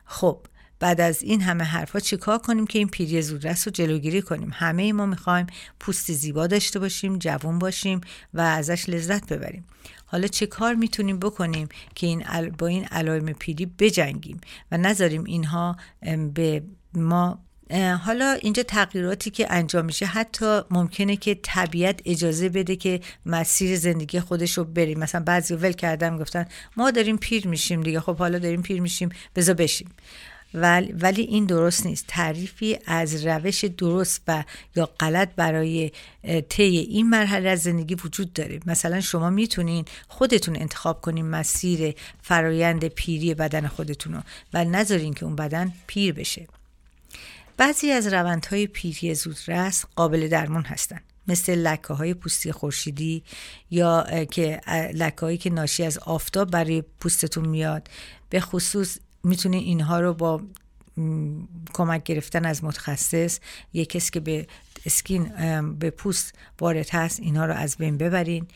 خب 0.04 0.46
بعد 0.80 1.00
از 1.00 1.22
این 1.22 1.40
همه 1.40 1.64
حرفا 1.64 2.00
چیکار 2.00 2.38
کنیم 2.38 2.66
که 2.66 2.78
این 2.78 2.88
پیری 2.88 3.22
زودرس 3.22 3.68
رو 3.68 3.72
جلوگیری 3.72 4.22
کنیم؟ 4.22 4.50
همه 4.52 4.92
ما 4.92 5.06
می‌خوایم 5.06 5.46
پوست 5.80 6.12
زیبا 6.12 6.46
داشته 6.46 6.78
باشیم 6.78 7.18
جوون 7.18 7.58
باشیم 7.58 8.00
و 8.34 8.40
ازش 8.40 8.88
لذت 8.88 9.32
ببریم. 9.32 9.64
حالا 10.06 10.26
چه 10.26 10.46
کار 10.46 10.74
می‌تونیم 10.74 11.18
بکنیم 11.18 11.68
که 11.94 12.06
این 12.06 12.24
با 12.58 12.66
این 12.66 12.84
علائم 12.84 13.32
پیری 13.32 13.66
بجنگیم 13.66 14.40
و 14.72 14.78
نذاریم 14.78 15.24
اینها 15.24 15.76
به 16.34 16.62
ما؟ 16.94 17.38
حالا 18.04 18.32
اینجا 18.32 18.62
تغییراتی 18.62 19.30
که 19.30 19.46
انجام 19.52 19.84
میشه 19.84 20.06
حتی 20.06 20.60
ممکنه 20.70 21.16
که 21.16 21.34
طبیعت 21.42 22.00
اجازه 22.04 22.48
بده 22.48 22.76
که 22.76 23.00
مسیر 23.26 23.76
زندگی 23.76 24.20
خودش 24.20 24.58
رو 24.58 24.64
بریم. 24.64 24.98
مثلا 24.98 25.20
بعضی 25.20 25.54
ول 25.54 25.72
کردن 25.72 26.16
گفتن 26.16 26.46
ما 26.76 26.90
داریم 26.90 27.16
پیر 27.16 27.48
میشیم 27.48 27.80
دیگه. 27.80 28.00
خب 28.00 28.16
حالا 28.16 28.38
داریم 28.38 28.62
پیر 28.62 28.80
میشیم 28.80 29.08
بذار 29.36 29.54
بشیم. 29.54 29.88
ولی 30.54 31.22
این 31.22 31.44
درست 31.44 31.86
نیست. 31.86 32.04
تعریفی 32.08 32.78
از 32.86 33.26
روش 33.26 33.64
درست 33.64 34.22
و 34.28 34.44
یا 34.76 34.86
غلط 34.86 35.34
برای 35.34 35.92
طی 36.48 36.62
این 36.62 37.10
مرحله 37.10 37.48
از 37.48 37.62
زندگی 37.62 37.94
وجود 37.94 38.32
داره. 38.32 38.60
مثلا 38.66 39.00
شما 39.00 39.30
می‌تونین 39.30 39.84
خودتون 40.08 40.56
انتخاب 40.56 41.00
کنین 41.00 41.26
مسیر 41.26 41.94
فرایند 42.22 42.84
پیری 42.84 43.34
بدن 43.34 43.66
خودتون 43.66 44.14
رو 44.14 44.20
و 44.54 44.64
نذارین 44.64 45.14
که 45.14 45.24
اون 45.24 45.36
بدن 45.36 45.72
پیر 45.86 46.12
بشه. 46.12 46.46
بعضی 47.56 47.90
از 47.90 48.06
روندهای 48.06 48.66
پیری 48.66 49.14
زودرس 49.14 49.84
قابل 49.96 50.28
درمان 50.28 50.64
هستند 50.64 51.02
مثل 51.28 51.54
لکه 51.54 51.94
های 51.94 52.14
پوستی 52.14 52.52
خورشیدی 52.52 53.22
یا 53.70 54.24
که 54.30 54.60
لکه 54.94 55.20
هایی 55.20 55.38
که 55.38 55.50
ناشی 55.50 55.84
از 55.84 55.98
آفتاب 55.98 56.50
برای 56.50 56.82
پوستتون 57.00 57.48
میاد. 57.48 57.88
به 58.30 58.40
خصوص 58.40 58.98
می‌تونید 59.24 59.62
اینها 59.62 60.00
رو 60.00 60.14
با 60.14 60.40
کمک 61.74 62.02
گرفتن 62.02 62.46
از 62.46 62.64
متخصص 62.64 63.40
یک 63.72 63.88
کسی 63.88 64.10
که 64.10 64.20
به 64.20 64.46
اسکین 64.86 65.30
به 65.78 65.90
پوست 65.90 66.34
وارد 66.60 66.90
هست 66.90 67.20
اینها 67.20 67.46
رو 67.46 67.54
از 67.54 67.76
بین 67.76 67.98
ببرین. 67.98 68.46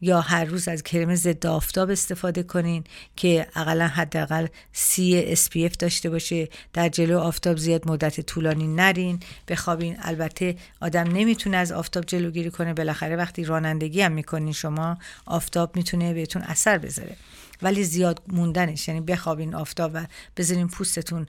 یا 0.00 0.20
هر 0.20 0.44
روز 0.44 0.68
از 0.68 0.82
کرم 0.82 1.14
ضد 1.14 1.46
آفتاب 1.46 1.90
استفاده 1.90 2.42
کنین 2.42 2.84
که 3.16 3.46
اقلا 3.56 3.86
حداقل 3.88 4.46
سی 4.72 5.36
SPF 5.36 5.76
داشته 5.78 6.10
باشه. 6.10 6.48
در 6.72 6.88
جلو 6.88 7.18
آفتاب 7.18 7.56
زیاد 7.56 7.88
مدت 7.88 8.20
طولانی 8.20 8.66
نرین. 8.66 9.20
بخوابین. 9.48 9.96
البته 10.02 10.56
آدم 10.80 11.02
نمی‌تونه 11.02 11.56
از 11.56 11.72
آفتاب 11.72 12.04
جلوگیری 12.04 12.50
کنه. 12.50 12.74
بالاخره 12.74 13.16
وقتی 13.16 13.44
رانندگی 13.44 14.00
هم 14.00 14.12
می‌کنین 14.12 14.52
شما 14.52 14.98
آفتاب 15.26 15.76
می‌تونه 15.76 16.14
بهتون 16.14 16.42
اثر 16.42 16.78
بذاره. 16.78 17.16
ولی 17.62 17.84
زیاد 17.84 18.22
موندنش 18.28 18.88
یعنی 18.88 19.00
بخوابین 19.00 19.54
آفتاب 19.54 19.90
و 19.94 20.06
بذارین 20.36 20.68
پوستتون 20.68 21.26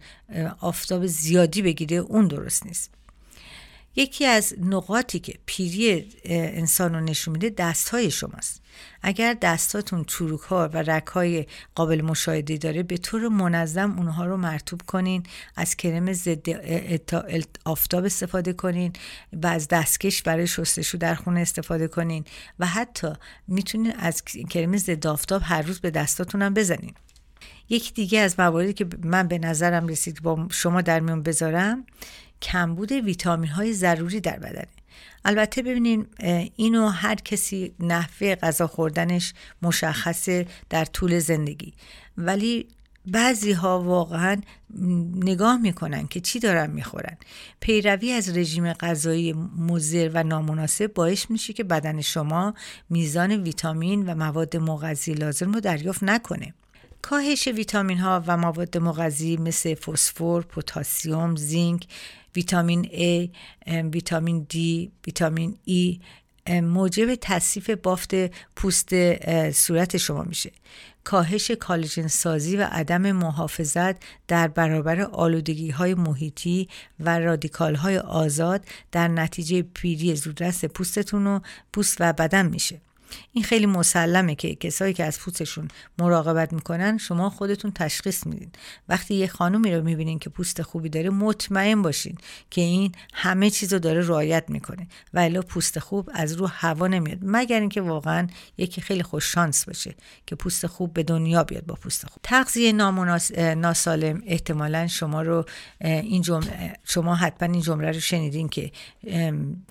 آفتاب 0.59 1.05
زیادی 1.05 1.61
بگیره 1.61 1.97
اون 1.97 2.27
درست 2.27 2.65
نیست. 2.65 2.98
یکی 3.95 4.25
از 4.25 4.53
نقاطی 4.59 5.19
که 5.19 5.39
پیری 5.45 6.09
انسان 6.25 6.93
رو 6.93 6.99
نشون 6.99 7.31
میده 7.31 7.49
دست 7.49 7.89
های 7.89 8.11
شماست. 8.11 8.61
اگر 9.01 9.33
دستاتون 9.41 10.03
چروک 10.03 10.41
ها 10.41 10.69
و 10.73 10.77
رک 10.77 11.07
های 11.07 11.45
قابل 11.75 12.01
مشاهده 12.01 12.57
داره 12.57 12.83
به 12.83 12.97
طور 12.97 13.27
منظم 13.27 13.97
اونها 13.97 14.25
رو 14.25 14.37
مرتوب 14.37 14.81
کنین 14.87 15.23
از 15.55 15.75
کرم 15.75 16.13
ضد 16.13 16.49
آفتاب 17.65 18.05
استفاده 18.05 18.53
کنین 18.53 18.93
و 19.43 19.47
از 19.47 19.67
دستکش 19.67 20.23
برای 20.23 20.47
شستشو 20.47 20.97
در 20.97 21.15
خونه 21.15 21.39
استفاده 21.39 21.87
کنین 21.87 22.25
و 22.59 22.65
حتی 22.65 23.07
می‌تونین 23.47 23.93
از 23.95 24.23
کرم 24.23 24.77
ضد 24.77 25.07
آفتاب 25.07 25.41
هر 25.45 25.61
روز 25.61 25.79
به 25.79 25.91
دستاتون 25.91 26.41
هم 26.41 26.53
بزنین. 26.53 26.93
یکی 27.69 27.93
دیگه 27.93 28.19
از 28.19 28.39
مواردی 28.39 28.73
که 28.73 28.87
من 29.03 29.27
به 29.27 29.37
نظرم 29.37 29.87
رسید 29.87 30.21
با 30.21 30.47
شما 30.51 30.81
در 30.81 30.99
میون 30.99 31.23
بذارم 31.23 31.85
کمبود 32.41 32.91
ویتامین 32.91 33.49
های 33.49 33.73
ضروری 33.73 34.19
در 34.19 34.39
بدنه. 34.39 34.67
البته 35.25 35.61
ببینین 35.61 36.07
اینو 36.55 36.87
هر 36.87 37.15
کسی 37.15 37.73
نحوه 37.79 38.35
غذا 38.35 38.67
خوردنش 38.67 39.33
مشخصه 39.61 40.47
در 40.69 40.85
طول 40.85 41.19
زندگی. 41.19 41.73
ولی 42.17 42.67
بعضی 43.05 43.51
ها 43.51 43.81
واقعا 43.81 44.41
نگاه 45.15 45.57
می‌کنن 45.57 46.07
که 46.07 46.19
چی 46.19 46.39
دارن 46.39 46.71
می‌خورن. 46.71 47.17
پیروی 47.59 48.11
از 48.11 48.37
رژیم 48.37 48.73
غذایی 48.73 49.33
مضر 49.57 50.11
و 50.13 50.23
نامناسب 50.23 50.93
باعث 50.93 51.29
میشه 51.29 51.53
که 51.53 51.63
بدن 51.63 52.01
شما 52.01 52.53
میزان 52.89 53.31
ویتامین 53.31 54.09
و 54.09 54.15
مواد 54.15 54.57
مغذی 54.57 55.13
لازم 55.13 55.51
رو 55.51 55.59
دریافت 55.59 56.03
نکنه. 56.03 56.53
کاهش 57.01 57.47
ویتامین 57.47 57.97
ها 57.97 58.23
و 58.27 58.37
مواد 58.37 58.77
مغذی 58.77 59.37
مثل 59.37 59.75
فسفر، 59.75 60.41
پتاسیم، 60.41 61.35
زینک، 61.35 61.87
ویتامین 62.35 62.83
A، 62.83 63.29
ویتامین 63.93 64.47
D، 64.53 64.55
ویتامین 65.07 65.57
E. 65.67 65.99
موجب 66.51 67.15
تصیف 67.15 67.69
بافت 67.69 68.11
پوست 68.55 68.89
صورت 69.51 69.97
شما 69.97 70.23
میشه. 70.23 70.51
کاهش 71.03 71.51
کالژن 71.51 72.07
سازی 72.07 72.57
و 72.57 72.67
عدم 72.71 73.11
محافظت 73.11 73.95
در 74.27 74.47
برابر 74.47 75.01
آلودگی 75.01 75.69
های 75.69 75.93
محیطی 75.93 76.69
و 76.99 77.19
رادیکال 77.19 77.75
های 77.75 77.97
آزاد 77.97 78.65
در 78.91 79.07
نتیجه 79.07 79.61
پیری 79.61 80.15
زودرس 80.15 80.65
پوستتون 80.65 81.27
و 81.27 81.39
پوست 81.73 81.97
و 81.99 82.13
بدن 82.13 82.45
میشه. 82.45 82.81
این 83.33 83.43
خیلی 83.43 83.65
مسلمه 83.65 84.35
که 84.35 84.55
کسایی 84.55 84.93
که 84.93 85.03
از 85.03 85.19
پوستشون 85.19 85.67
مراقبت 85.97 86.53
می‌کنن 86.53 86.97
شما 86.97 87.29
خودتون 87.29 87.71
تشخیص 87.71 88.27
میدین. 88.27 88.51
وقتی 88.89 89.15
یه 89.15 89.27
خانومی 89.27 89.75
رو 89.75 89.83
می‌بینین 89.83 90.19
که 90.19 90.29
پوست 90.29 90.61
خوبی 90.61 90.89
داره 90.89 91.09
مطمئن 91.09 91.81
باشین 91.81 92.17
که 92.49 92.61
این 92.61 92.91
همه 93.13 93.49
چیز 93.49 93.73
رو 93.73 93.79
داره 93.79 94.07
رعایت 94.07 94.43
می‌کنه. 94.47 94.87
و 95.13 95.19
الا 95.19 95.41
پوست 95.41 95.79
خوب 95.79 96.09
از 96.13 96.33
رو 96.33 96.47
هوا 96.47 96.87
نمیاد. 96.87 97.17
مگر 97.21 97.59
اینکه 97.59 97.81
واقعا 97.81 98.27
یکی 98.57 98.81
خیلی 98.81 99.03
خوش 99.03 99.25
شانس 99.33 99.65
باشه 99.65 99.95
که 100.25 100.35
پوست 100.35 100.67
خوب 100.67 100.93
به 100.93 101.03
دنیا 101.03 101.43
بیاد 101.43 101.65
با 101.65 101.75
پوست 101.75 102.05
خوب. 102.05 102.19
تغذیه 102.23 102.71
ناسالم 103.55 104.21
احتمالا 104.25 104.87
شما 104.87 105.21
رو 105.21 105.45
این 105.81 106.21
جمله 106.21 106.73
شما 106.83 107.15
حتما 107.15 107.53
این 107.53 107.61
جمله 107.61 107.91
رو 107.91 107.99
شنیدین 107.99 108.49
که 108.49 108.71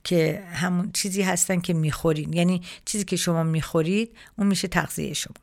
که 0.05 0.43
همون 0.53 0.91
چیزی 0.93 1.23
هستن 1.23 1.61
که 1.61 1.75
می‌خورین. 1.75 2.33
یعنی 2.33 2.63
چیزی 2.85 3.05
که 3.05 3.17
می‌خورید 3.33 4.11
اون 4.39 4.47
میشه 4.47 4.69
تغذیه 4.69 5.15
شما. 5.15 5.35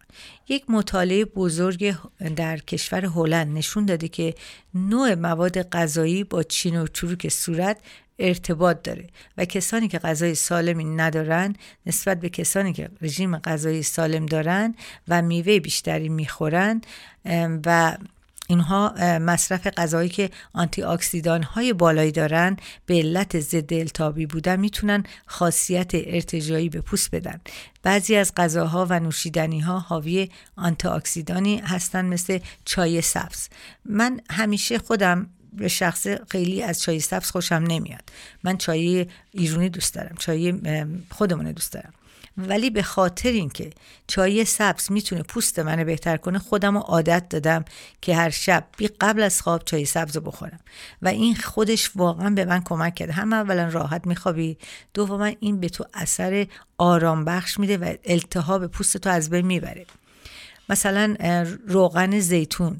یک 0.49 0.63
مطالعه 0.69 1.25
بزرگ 1.25 1.95
در 2.35 2.57
کشور 2.57 3.05
هلند 3.05 3.57
نشون 3.57 3.85
داده 3.85 4.07
که 4.07 4.35
نوع 4.73 5.15
مواد 5.15 5.69
غذایی 5.69 6.23
با 6.23 6.43
چین 6.43 6.81
و 6.81 6.87
چروک 6.87 7.29
صورت 7.29 7.77
ارتباط 8.19 8.81
داره 8.83 9.07
و 9.37 9.45
کسانی 9.45 9.87
که 9.87 9.99
غذای 9.99 10.35
سالمی 10.35 10.85
ندارن 10.85 11.55
نسبت 11.85 12.19
به 12.19 12.29
کسانی 12.29 12.73
که 12.73 12.89
رژیم 13.01 13.37
غذایی 13.37 13.83
سالم 13.83 14.25
دارن 14.25 14.75
و 15.07 15.21
میوه 15.21 15.59
بیشتری 15.59 16.09
می‌خورن 16.09 16.81
و 17.65 17.97
اینها 18.47 18.93
مصرف 19.19 19.67
غذایی 19.67 20.09
که 20.09 20.29
آنتی 20.53 20.83
اکسیدان 20.83 21.43
های 21.43 21.73
بالایی 21.73 22.11
دارن 22.11 22.57
به 22.85 22.93
علت 22.93 23.39
ضد 23.39 23.73
التهابی 23.73 24.25
بودن 24.25 24.59
می‌تونن 24.59 25.03
خاصیت 25.25 25.91
ارتجایی 25.93 26.69
به 26.69 26.81
پوست 26.81 27.15
بدن. 27.15 27.41
بعضی 27.83 28.15
از 28.15 28.35
غذاها 28.37 28.87
و 28.89 28.99
نوشیدنی 28.99 29.59
ها 29.59 29.79
حاوی 29.79 30.29
آنتی 30.55 30.87
اکسیدانی 30.87 31.57
هستن 31.57 32.05
مثل 32.05 32.39
چای 32.65 33.01
سبز. 33.01 33.47
من 33.85 34.21
همیشه 34.29 34.77
خودم 34.77 35.27
به 35.57 35.67
شخص 35.67 36.07
خیلی 36.29 36.63
از 36.63 36.81
چای 36.81 36.99
سبز 36.99 37.31
خوشم 37.31 37.63
نمیاد. 37.67 38.03
من 38.43 38.57
چای 38.57 39.07
ایرونی 39.31 39.69
دوست 39.69 39.93
دارم 39.93 40.15
چای 40.19 40.53
خودمونه 41.11 41.53
دوست 41.53 41.73
دارم. 41.73 41.93
ولی 42.37 42.69
به 42.69 42.83
خاطر 42.83 43.29
اینکه 43.29 43.69
چای 44.07 44.45
سبز 44.45 44.91
می‌تونه 44.91 45.23
پوست 45.23 45.59
منو 45.59 45.83
بهتر 45.83 46.17
کنه 46.17 46.39
خودم 46.39 46.77
عادت 46.77 47.29
دادم 47.29 47.65
که 48.01 48.15
هر 48.15 48.29
شب 48.29 48.67
بی 48.77 48.87
قبل 48.87 49.23
از 49.23 49.41
خواب 49.41 49.63
چای 49.65 49.85
سبز 49.85 50.17
بخورم. 50.17 50.59
و 51.01 51.07
این 51.07 51.35
خودش 51.35 51.91
واقعا 51.95 52.29
به 52.29 52.45
من 52.45 52.63
کمک 52.63 52.95
کرده. 52.95 53.13
هم 53.13 53.33
اولا 53.33 53.67
راحت 53.67 54.07
میخوابی 54.07 54.57
دوما 54.93 55.25
این 55.25 55.59
به 55.59 55.69
تو 55.69 55.85
اثر 55.93 56.47
آرام 56.77 57.25
بخش 57.25 57.59
میده 57.59 57.77
و 57.77 57.93
التهاب 58.05 58.67
پوست 58.67 58.97
تو 58.97 59.09
از 59.09 59.29
بین 59.29 59.45
می‌بره. 59.45 59.85
مثلا 60.69 61.15
روغن 61.67 62.19
زیتون. 62.19 62.79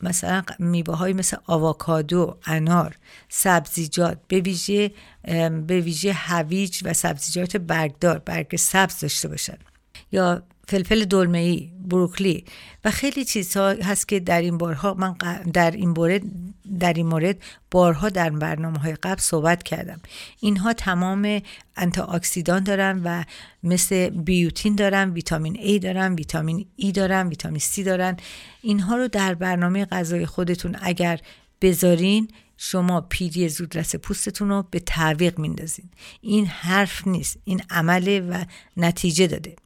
مثلا 0.00 0.42
میوه 0.58 0.96
های 0.96 1.12
مثل 1.12 1.36
آواکادو، 1.46 2.36
انار، 2.46 2.96
سبزیجات 3.28 4.18
به 4.28 4.40
ویژه 4.40 4.90
به 5.66 5.80
ویژه 5.80 6.12
هویج 6.12 6.80
و 6.84 6.92
سبزیجات 6.92 7.56
برگدار 7.56 8.18
برگ 8.18 8.56
سبز 8.56 9.00
داشته 9.00 9.28
باشد 9.28 9.58
یا 10.12 10.42
فلفل 10.68 11.04
دلمه 11.04 11.38
ای 11.38 11.70
بروکلی 11.88 12.44
و 12.84 12.90
خیلی 12.90 13.24
چیزها 13.24 13.68
هست 13.68 14.08
که 14.08 14.20
در 14.20 14.40
این 14.40 14.58
بارها 14.58 14.94
من 14.94 15.12
در 15.52 15.70
این 15.70 15.88
مورد 15.88 16.22
در 16.80 16.92
این 16.92 17.06
مورد 17.06 17.36
بارها 17.70 18.08
در 18.08 18.30
برنامه 18.30 18.78
های 18.78 18.94
قبل 18.94 19.20
صحبت 19.20 19.62
کردم. 19.62 20.00
اینها 20.40 20.72
تمام 20.72 21.40
انتی 21.76 22.00
اکسیدان 22.00 22.64
دارن 22.64 23.00
و 23.04 23.24
مثل 23.62 24.08
بیوتین 24.08 24.74
دارن 24.74 25.10
ویتامین 25.10 25.54
A 25.56 25.82
دارن 25.82 26.14
ویتامین 26.14 26.66
E 26.80 26.92
دارن 26.92 27.28
ویتامین 27.28 27.60
C 27.60 27.78
دارن. 27.78 28.16
اینها 28.62 28.96
رو 28.96 29.08
در 29.08 29.34
برنامه 29.34 29.84
غذای 29.84 30.26
خودتون 30.26 30.76
اگر 30.80 31.20
بذارین 31.62 32.28
شما 32.56 33.00
پیری 33.00 33.48
زودرس 33.48 33.96
پوستتون 33.96 34.48
رو 34.48 34.64
به 34.70 34.80
تعویق 34.80 35.38
میندازین. 35.38 35.90
این 36.20 36.46
حرف 36.46 37.06
نیست 37.06 37.38
این 37.44 37.62
عمله 37.70 38.20
و 38.20 38.44
نتیجه 38.76 39.26
داده. 39.26 39.56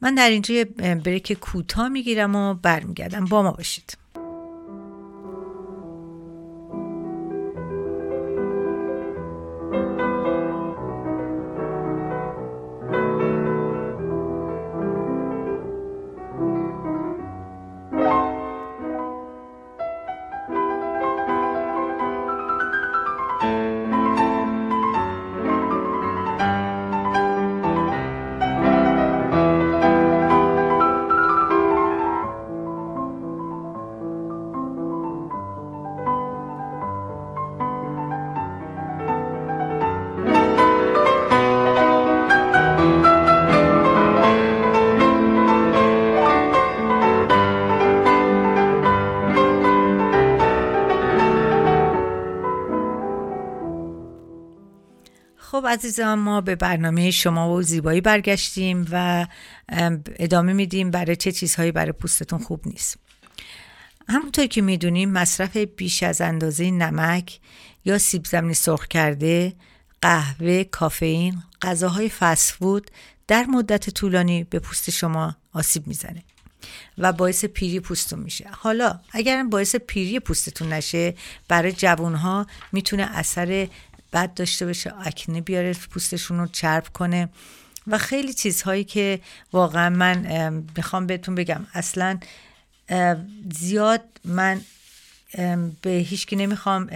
من 0.00 0.14
در 0.14 0.30
اینجا 0.30 0.64
بریک 1.04 1.32
کوتاه 1.32 1.88
می‌گیرم 1.88 2.36
و 2.36 2.54
برمیگردم. 2.54 3.24
با 3.24 3.42
ما 3.42 3.52
باشید. 3.52 3.96
خب 55.60 55.66
عزیزان 55.66 56.18
ما 56.18 56.40
به 56.40 56.56
برنامه 56.56 57.10
شما 57.10 57.54
و 57.54 57.62
زیبایی 57.62 58.00
برگشتیم 58.00 58.86
و 58.92 59.26
ادامه 60.18 60.52
میدیم 60.52 60.90
برای 60.90 61.16
چه 61.16 61.32
چیزهایی 61.32 61.72
برای 61.72 61.92
پوستتون 61.92 62.38
خوب 62.38 62.68
نیست. 62.68 62.98
همونطور 64.08 64.46
که 64.46 64.62
می‌دونیم 64.62 65.10
مصرف 65.10 65.56
بیش 65.56 66.02
از 66.02 66.20
اندازه 66.20 66.70
نمک 66.70 67.40
یا 67.84 67.98
سیب 67.98 68.24
زمینی 68.24 68.54
سرخ 68.54 68.86
کرده 68.86 69.52
قهوه، 70.02 70.64
کافئین، 70.64 71.42
غذاهای 71.62 72.08
فسفود 72.08 72.90
در 73.26 73.44
مدت 73.44 73.90
طولانی 73.90 74.44
به 74.44 74.58
پوست 74.58 74.90
شما 74.90 75.36
آسیب 75.52 75.86
می‌زنه 75.86 76.22
و 76.98 77.12
باعث 77.12 77.44
پیری 77.44 77.80
پوستتون 77.80 78.18
میشه. 78.18 78.50
حالا 78.52 79.00
اگر 79.12 79.44
باعث 79.44 79.76
پیری 79.76 80.20
پوستتون 80.20 80.72
نشه 80.72 81.14
برای 81.48 81.72
جوانها 81.72 82.46
می‌تونه 82.72 83.02
اثر 83.18 83.68
بد 84.12 84.34
داشته 84.34 84.66
باشه 84.66 84.92
اکنه 85.06 85.40
بیاره 85.40 85.72
پوستشون 85.72 86.38
رو 86.38 86.46
چرب 86.46 86.88
کنه 86.88 87.28
و 87.86 87.98
خیلی 87.98 88.32
چیزهایی 88.32 88.84
که 88.84 89.20
واقعا 89.52 89.90
من 89.90 90.64
می‌خوام 90.76 91.06
بهتون 91.06 91.34
بگم. 91.34 91.66
اصلا 91.74 92.18
زیاد 93.52 94.02
من 94.24 94.60
به 95.82 95.90
هیچکی 95.90 96.36
نمی‌خوام 96.36 96.90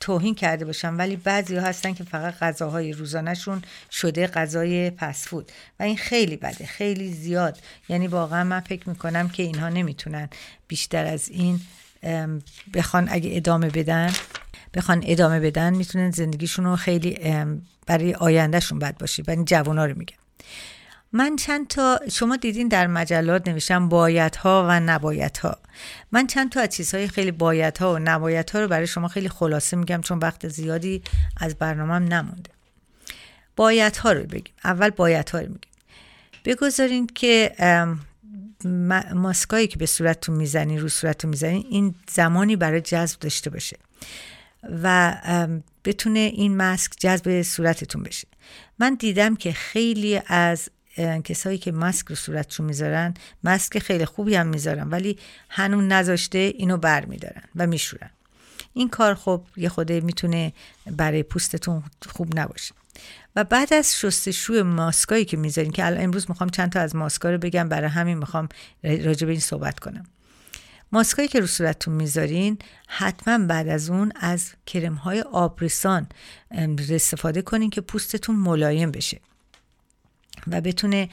توهین 0.00 0.34
کرده 0.34 0.64
باشم 0.64 0.98
ولی 0.98 1.16
بعضی 1.16 1.56
ها 1.56 1.66
هستن 1.66 1.94
که 1.94 2.04
فقط 2.04 2.38
غذاهای 2.38 2.92
روزانهشون 2.92 3.62
شده 3.90 4.26
غذای 4.26 4.90
فسفود 4.90 5.52
و 5.80 5.82
این 5.82 5.96
خیلی 5.96 6.36
بده 6.36 6.66
خیلی 6.66 7.12
زیاد. 7.12 7.58
یعنی 7.88 8.06
واقعا 8.06 8.44
من 8.44 8.60
فکر 8.60 8.88
می‌کنم 8.88 9.28
که 9.28 9.42
اینها 9.42 9.68
نمی‌تونن 9.68 10.28
بیشتر 10.68 11.06
از 11.06 11.28
این 11.28 11.60
بخوان 12.74 13.08
اگه 13.10 13.36
ادامه 13.36 13.70
بدن. 13.70 14.12
بخوان 14.76 15.02
ادامه 15.06 15.40
بدن 15.40 15.74
می‌تونن 15.74 16.10
زندگیشون 16.10 16.64
رو 16.64 16.76
خیلی 16.76 17.18
برای 17.86 18.14
آیندهشون 18.14 18.78
بد 18.78 18.98
باشه. 18.98 19.22
برای 19.22 19.44
جوان 19.44 19.78
ها 19.78 19.84
رو 19.84 19.98
میگم. 19.98 20.16
من 21.12 21.36
چند 21.36 21.68
تا 21.68 22.00
شما 22.12 22.36
دیدین 22.36 22.68
در 22.68 22.86
مجلات 22.86 23.48
نوشتم 23.48 23.88
ها 23.88 24.66
و 24.68 24.80
ها 25.42 25.58
من 26.12 26.26
چند 26.26 26.52
تا 26.52 26.60
از 26.60 26.68
چیزهای 26.68 27.08
خیلی 27.08 27.34
ها 27.80 28.00
و 28.02 28.44
ها 28.52 28.60
رو 28.60 28.68
برای 28.68 28.86
شما 28.86 29.08
خیلی 29.08 29.28
خلاصه 29.28 29.76
میگم 29.76 30.00
چون 30.00 30.18
وقت 30.18 30.48
زیادی 30.48 31.02
از 31.36 31.54
برنامهم 31.54 32.04
نمونده. 32.04 32.50
ها 34.00 34.12
رو 34.12 34.22
بگیم. 34.22 34.54
اول 34.64 34.90
ها 34.98 35.38
رو 35.38 35.46
میگیم. 35.46 35.72
بگذارین 36.44 37.06
که 37.06 37.52
ماسکایی 39.14 39.66
که 39.66 39.78
به 39.78 39.86
صورتتون 39.86 40.36
می‌زنین 40.36 40.80
رو 40.80 40.88
صورتتون 40.88 41.30
می‌زنین 41.30 41.64
این 41.70 41.94
زمانی 42.08 42.56
برای 42.56 42.80
جذب 42.80 43.20
داشته 43.20 43.50
باشه. 43.50 43.76
و 44.82 45.16
بتونه 45.84 46.18
این 46.18 46.56
ماسک 46.56 46.92
جذب 46.98 47.42
صورتتون 47.42 48.02
بشه. 48.02 48.28
من 48.78 48.94
دیدم 48.94 49.36
که 49.36 49.52
خیلی 49.52 50.20
از 50.26 50.68
کسایی 51.24 51.58
که 51.58 51.72
ماسک 51.72 52.06
رو 52.06 52.14
صورتشون 52.14 52.66
می‌ذارن 52.66 53.14
ماسک 53.44 53.78
خیلی 53.78 54.04
خوبی 54.04 54.34
هم 54.34 54.46
می‌ذارن 54.46 54.88
ولی 54.88 55.18
هنوز 55.48 55.84
نذاشته 55.84 56.38
اینو 56.38 56.76
بر 56.76 57.04
میدارن 57.04 57.42
و 57.56 57.66
میشورن. 57.66 58.10
این 58.72 58.88
کار 58.88 59.14
خب 59.14 59.42
یه 59.56 59.68
خوده 59.68 60.00
می‌تونه 60.00 60.52
برای 60.86 61.22
پوستتون 61.22 61.82
خوب 62.08 62.38
نباشه. 62.38 62.74
و 63.36 63.44
بعد 63.44 63.74
از 63.74 64.00
شستشوی 64.00 64.62
ماسکایی 64.62 65.24
که 65.24 65.36
می‌ذارین 65.36 65.72
که 65.72 65.86
الان 65.86 66.04
امروز 66.04 66.30
می‌خوام 66.30 66.50
چند 66.50 66.72
تا 66.72 66.80
از 66.80 66.96
ماسکا 66.96 67.30
رو 67.30 67.38
بگم 67.38 67.68
برای 67.68 67.90
همین 67.90 68.18
می‌خوام 68.18 68.48
راجع 68.82 69.26
به 69.26 69.32
این 69.32 69.40
صحبت 69.40 69.78
کنم. 69.80 70.04
ماسکایی 70.96 71.28
که 71.28 71.40
رو 71.40 71.46
صورتتون 71.46 71.94
می‌ذارین 71.94 72.58
حتما 72.88 73.46
بعد 73.46 73.68
از 73.68 73.90
اون 73.90 74.12
از 74.16 74.52
کرم 74.66 74.94
های 74.94 75.20
آبریسان 75.20 76.08
استفاده 76.90 77.42
کنین 77.42 77.70
که 77.70 77.80
پوستتون 77.80 78.36
ملایم 78.36 78.90
بشه 78.90 79.20
و 80.46 80.60
بتونه 80.60 81.08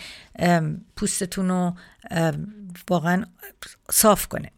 پوستتون 0.95 1.49
رو 1.49 1.73
واقعا 2.89 3.25
صاف 3.91 4.27
کنه. 4.27 4.51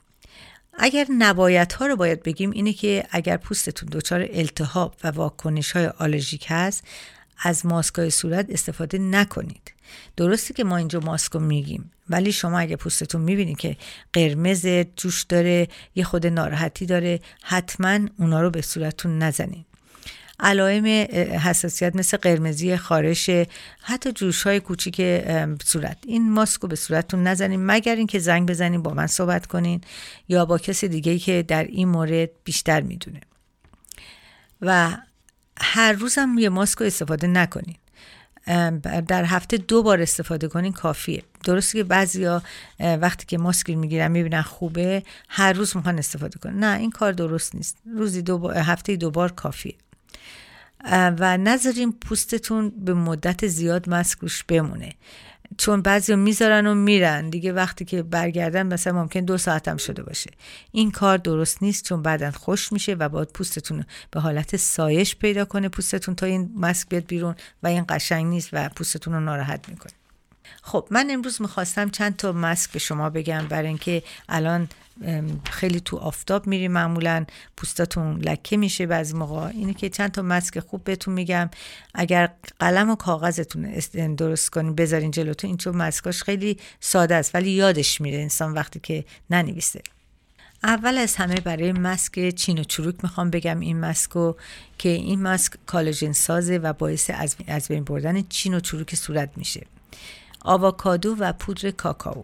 اگر 0.73 1.05
نبایت 1.09 1.73
ها 1.73 1.87
رو 1.87 1.95
باید 1.95 2.23
بگیم 2.23 2.51
اینه 2.51 2.73
که 2.73 3.07
اگر 3.11 3.37
پوستتون 3.37 3.89
دچار 3.91 4.27
التهاب 4.33 4.95
و 5.03 5.07
واکنش 5.07 5.71
های 5.71 5.87
آلرژیک 5.87 6.45
هست 6.49 6.83
از 7.37 7.65
ماسکای 7.65 8.09
صورت 8.09 8.45
استفاده 8.49 8.97
نکنید. 8.97 9.73
درسته 10.17 10.53
که 10.53 10.63
ما 10.63 10.77
اینجا 10.77 10.99
ماسک 10.99 11.35
میگیم 11.35 11.91
ولی 12.09 12.31
شما 12.31 12.59
اگه 12.59 12.75
پوستتون 12.75 13.21
می‌بینید 13.21 13.57
که 13.57 13.77
قرمز 14.13 14.67
جوش 14.95 15.23
داره 15.23 15.67
یه 15.95 16.03
خود 16.03 16.27
ناراحتی 16.27 16.85
داره 16.85 17.19
حتما 17.43 17.99
اونا 18.19 18.41
رو 18.41 18.49
به 18.49 18.61
صورتتون 18.61 19.19
نزنید 19.19 19.65
علائم 20.39 20.85
حساسیت 21.39 21.95
مثل 21.95 22.17
قرمزی 22.17 22.77
خارش 22.77 23.29
حتی 23.81 24.11
جوش 24.11 24.43
های 24.43 24.59
کوچیک 24.59 25.01
صورت. 25.63 25.97
این 26.05 26.31
ماسک 26.31 26.61
رو 26.61 26.69
به 26.69 26.75
صورتتون 26.75 27.23
نزنین 27.23 27.65
مگر 27.65 27.95
اینکه 27.95 28.19
زنگ 28.19 28.49
بزنین 28.49 28.81
با 28.81 28.93
من 28.93 29.07
صحبت 29.07 29.45
کنین 29.45 29.81
یا 30.29 30.45
با 30.45 30.57
کسی 30.57 30.87
دیگه 30.87 31.19
که 31.19 31.43
در 31.47 31.63
این 31.63 31.87
مورد 31.87 32.29
بیشتر 32.43 32.81
می‌دونه. 32.81 33.21
و 34.61 34.97
هر 35.61 35.91
روز 35.91 36.15
هم 36.17 36.37
یه 36.37 36.49
ماسک 36.49 36.79
رو 36.79 36.85
استفاده 36.85 37.27
نکنین. 37.27 37.75
در 39.07 39.25
هفته 39.25 39.57
دو 39.57 39.83
بار 39.83 40.01
استفاده 40.01 40.47
کنین 40.47 40.71
کافیه. 40.71 41.23
درسته 41.43 41.77
که 41.77 41.83
بعضیا 41.83 42.41
وقتی 42.79 43.25
که 43.25 43.37
ماسک 43.37 43.69
می‌گیرن 43.69 44.11
می‌بینن 44.11 44.41
خوبه 44.41 45.03
هر 45.29 45.53
روز 45.53 45.77
می‌خوان 45.77 45.97
استفاده 45.97 46.39
کنن. 46.39 46.59
نه 46.63 46.79
این 46.79 46.91
کار 46.91 47.11
درست 47.11 47.55
نیست. 47.55 47.77
روزی 47.97 48.21
دو 48.21 48.49
هفته 48.49 48.95
دو 48.95 49.11
بار 49.11 49.31
کافیه. 49.31 49.75
و 50.91 51.37
نذاریم 51.37 51.91
پوستتون 51.91 52.69
به 52.69 52.93
مدت 52.93 53.47
زیاد 53.47 53.89
ماسک 53.89 54.19
روش 54.19 54.43
بمونه. 54.43 54.93
چون 55.57 55.81
بعضی 55.81 56.15
می‌ذارن 56.15 56.67
و 56.67 56.75
میرن. 56.75 57.29
دیگه 57.29 57.53
وقتی 57.53 57.85
که 57.85 58.03
برگردن 58.03 58.73
مثلا 58.73 58.93
ممکن 58.93 59.19
دو 59.19 59.37
ساعت 59.37 59.67
هم 59.67 59.77
شده 59.77 60.03
باشه. 60.03 60.31
این 60.71 60.91
کار 60.91 61.17
درست 61.17 61.63
نیست 61.63 61.83
چون 61.85 62.01
بعدا 62.01 62.31
خوش 62.31 62.71
میشه 62.73 62.93
و 62.93 63.09
باید 63.09 63.29
پوستتون 63.29 63.85
به 64.11 64.19
حالت 64.19 64.55
سایش 64.55 65.15
پیدا 65.15 65.45
کنه 65.45 65.69
پوستتون 65.69 66.15
تا 66.15 66.25
این 66.25 66.51
ماسک 66.55 66.89
بیاد 66.89 67.05
بیرون 67.05 67.35
و 67.63 67.67
این 67.67 67.85
قشنگ 67.89 68.25
نیست 68.25 68.49
و 68.53 68.69
پوستتون 68.69 69.13
رو 69.13 69.19
ناراحت 69.19 69.69
می‌کنه. 69.69 69.93
خب 70.67 70.87
من 70.91 71.07
امروز 71.11 71.41
می‌خواستم 71.41 71.89
چند 71.89 72.15
تا 72.15 72.31
ماسک 72.31 72.71
به 72.71 72.79
شما 72.79 73.09
بگم 73.09 73.47
برای 73.49 73.67
اینکه 73.67 74.03
الان 74.29 74.67
خیلی 75.51 75.79
تو 75.79 75.97
آفتاب 75.97 76.47
میری 76.47 76.67
معمولا 76.67 77.25
پوستاتون 77.57 78.19
لکه 78.19 78.57
میشه 78.57 78.85
بعضی 78.85 79.13
موقع 79.13 79.45
اینه 79.45 79.73
که 79.73 79.89
چند 79.89 80.11
تا 80.11 80.21
ماسک 80.21 80.59
خوب 80.59 80.83
بهتون 80.83 81.13
میگم. 81.13 81.49
اگر 81.93 82.29
قلم 82.59 82.89
و 82.89 82.95
کاغذتون 82.95 83.61
درست 84.15 84.49
کنین 84.49 84.75
بذارین 84.75 85.11
جلوتون 85.11 85.47
این 85.47 85.57
چون 85.57 85.75
ماسکاش 85.75 86.23
خیلی 86.23 86.57
ساده 86.79 87.15
است 87.15 87.35
ولی 87.35 87.51
یادش 87.51 88.01
میره 88.01 88.17
انسان 88.17 88.53
وقتی 88.53 88.79
که 88.79 89.05
ننویسه. 89.29 89.81
اول 90.63 90.97
از 90.97 91.15
همه 91.15 91.35
برای 91.35 91.71
ماسک 91.71 92.29
چین 92.29 92.59
و 92.59 92.63
چروک 92.63 92.95
می‌خوام 93.03 93.29
بگم. 93.29 93.59
این 93.59 93.79
ماسکو 93.79 94.33
که 94.77 94.89
این 94.89 95.21
ماسک 95.21 95.53
کالژن 95.65 96.11
سازه 96.11 96.57
و 96.57 96.73
باعث 96.73 97.11
از 97.47 97.67
بین 97.67 97.83
بردن 97.83 98.21
چین 98.21 98.53
و 98.53 98.59
چروک 98.59 98.95
صورت 98.95 99.29
میشه. 99.35 99.65
آواکادو 100.45 101.15
و 101.19 101.33
پودر 101.33 101.71
کاکائو 101.71 102.23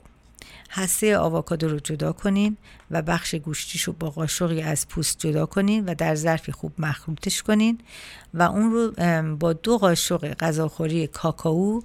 هسته 0.69 1.17
آواکادو 1.17 1.67
رو 1.67 1.79
جدا 1.79 2.11
کنین 2.11 2.57
و 2.91 3.01
بخش 3.01 3.35
گوشتیش 3.35 3.83
رو 3.83 3.93
با 3.93 4.09
قاشقی 4.09 4.61
از 4.61 4.87
پوست 4.87 5.19
جدا 5.19 5.45
کنین 5.45 5.85
و 5.85 5.95
در 5.95 6.15
ظرفی 6.15 6.51
خوب 6.51 6.73
مخلوطش 6.79 7.43
کنین 7.43 7.79
و 8.33 8.41
اون 8.41 8.71
رو 8.71 8.91
با 9.35 9.53
دو 9.53 9.77
قاشق 9.77 10.33
غذاخوری 10.33 11.07
کاکائو 11.07 11.81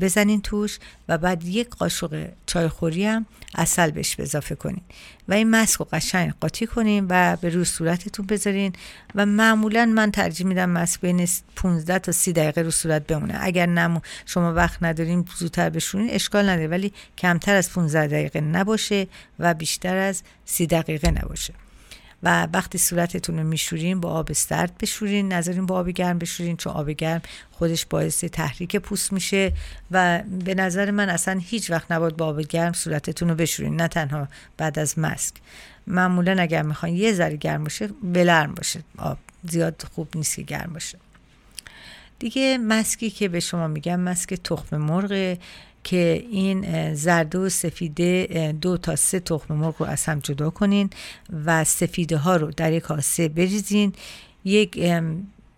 بزنین 0.00 0.40
توش 0.40 0.78
و 1.08 1.18
بعد 1.18 1.44
یک 1.44 1.68
قاشق 1.68 2.28
چایخوری 2.46 3.06
هم 3.06 3.26
اصل 3.54 3.90
بهش 3.90 4.20
اضافه 4.20 4.54
کنین 4.54 4.82
و 5.28 5.34
این 5.34 5.50
مسک 5.50 5.78
رو 5.78 5.86
قشنگ 5.92 6.32
قاطی 6.40 6.66
کنین 6.66 7.06
و 7.10 7.36
به 7.36 7.48
روی 7.48 7.64
صورتتون 7.64 8.26
بذارین 8.26 8.72
و 9.14 9.26
معمولا 9.26 9.86
من 9.86 10.10
ترجیح 10.10 10.46
میدم 10.46 10.70
مسک 10.70 11.00
بین 11.00 11.28
15 11.56 11.98
تا 11.98 12.12
30 12.12 12.32
دقیقه 12.32 12.62
رو 12.62 12.70
صورت 12.70 13.06
بمونه. 13.06 13.38
اگر 13.40 13.66
نمو 13.66 14.00
شما 14.26 14.52
وقت 14.52 14.82
ندارین 14.82 15.24
زودتر 15.36 15.70
بشورین 15.70 16.10
اشکال 16.10 16.48
نداره 16.48 16.68
ولی 16.68 16.92
کمتر 17.18 17.54
از 17.54 17.72
15 17.72 18.06
دقیقه 18.06 18.40
نباشه 18.40 19.06
و 19.38 19.54
بیشتر 19.54 19.75
از 19.84 20.22
30 20.44 20.66
دقیقه 20.66 21.10
نباشه. 21.10 21.54
و 22.22 22.48
وقتی 22.52 22.78
صورتتون 22.78 23.38
رو 23.38 23.44
میشورین 23.44 24.00
با 24.00 24.10
آب 24.10 24.32
سرد 24.32 24.78
بشورین 24.78 25.32
نذارین 25.32 25.66
با 25.66 25.78
آب 25.78 25.88
گرم 25.88 26.18
بشورین 26.18 26.56
چون 26.56 26.72
آب 26.72 26.90
گرم 26.90 27.22
خودش 27.50 27.86
باعث 27.86 28.24
تحریک 28.24 28.76
پوست 28.76 29.12
میشه 29.12 29.52
و 29.90 30.22
به 30.44 30.54
نظر 30.54 30.90
من 30.90 31.08
اصلا 31.08 31.40
هیچ 31.44 31.70
وقت 31.70 31.92
نباید 31.92 32.16
با 32.16 32.26
آب 32.26 32.40
گرم 32.40 32.72
صورتتون 32.72 33.28
رو 33.28 33.34
بشورین 33.34 33.76
نه 33.76 33.88
تنها 33.88 34.28
بعد 34.56 34.78
از 34.78 34.98
مسک. 34.98 35.34
معمولا 35.86 36.36
اگر 36.42 36.62
می‌خواین 36.62 36.96
یه 36.96 37.12
ذره 37.12 37.36
گرم 37.36 37.64
باشه 37.64 37.88
بلرم 38.02 38.54
باشه. 38.54 38.80
آب 38.98 39.18
زیاد 39.44 39.82
خوب 39.94 40.08
نیست 40.14 40.36
که 40.36 40.42
گرم 40.42 40.72
باشه. 40.72 40.98
دیگه 42.18 42.58
مسکی 42.58 43.10
که 43.10 43.28
به 43.28 43.40
شما 43.40 43.66
میگم 43.66 44.00
مسک 44.00 44.34
تخم 44.34 44.76
مرغ. 44.76 45.36
که 45.86 46.24
این 46.30 46.94
زرده 46.94 47.38
و 47.38 47.48
سفیده 47.48 48.26
دو 48.60 48.76
تا 48.76 48.96
سه 48.96 49.20
تخم 49.20 49.54
مرغ 49.54 49.74
رو 49.78 49.86
از 49.86 50.04
هم 50.04 50.18
جدا 50.18 50.50
کنین 50.50 50.90
و 51.44 51.64
سفیده 51.64 52.16
ها 52.16 52.36
رو 52.36 52.50
در 52.50 52.72
یک 52.72 52.82
کاسه 52.82 53.28
بریزین. 53.28 53.92
یک 54.44 54.92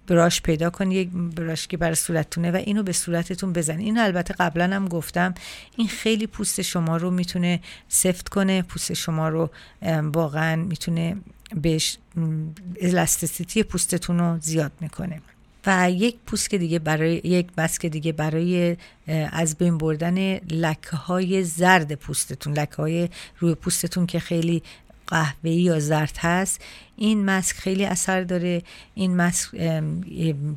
براش 0.06 0.42
پیدا 0.42 0.70
کنین 0.70 0.92
یک 0.92 1.08
براش 1.08 1.66
که 1.66 1.76
برای 1.76 1.94
صورتتونه 1.94 2.50
و 2.50 2.56
اینو 2.56 2.82
به 2.82 2.92
صورتتون 2.92 3.52
بزنین. 3.52 3.86
اینو 3.86 4.02
البته 4.02 4.34
قبلا 4.38 4.76
هم 4.76 4.88
گفتم 4.88 5.34
این 5.76 5.88
خیلی 5.88 6.26
پوست 6.26 6.62
شما 6.62 6.96
رو 6.96 7.10
می‌تونه 7.10 7.60
سفت 7.88 8.28
کنه 8.28 8.62
پوست 8.62 8.92
شما 8.92 9.28
رو 9.28 9.50
واقعا 10.02 10.56
می‌تونه 10.56 11.16
بهش 11.62 11.98
الاستیسیتی 12.82 13.62
پوستتون 13.62 14.18
رو 14.18 14.38
زیاد 14.40 14.72
می‌کنه. 14.80 15.20
و 15.68 15.90
یک 15.90 16.16
پوست 16.26 16.54
دیگه 16.54 16.78
برای 16.78 17.20
یک 17.24 17.46
ماسک 17.58 17.86
دیگه 17.86 18.12
برای 18.12 18.76
از 19.32 19.56
بین 19.56 19.78
بردن 19.78 20.34
لکه 20.36 20.96
های 20.96 21.44
زرد 21.44 21.94
پوستتون 21.94 22.52
لکه 22.52 22.76
های 22.76 23.08
روی 23.38 23.54
پوستتون 23.54 24.06
که 24.06 24.18
خیلی 24.18 24.62
قهوه‌ای 25.08 25.60
یا 25.60 25.80
زرد 25.80 26.16
هست 26.18 26.60
این 26.96 27.24
مسک 27.24 27.56
خیلی 27.56 27.84
اثر 27.84 28.22
داره. 28.22 28.62
این 28.94 29.16
مسک 29.16 29.50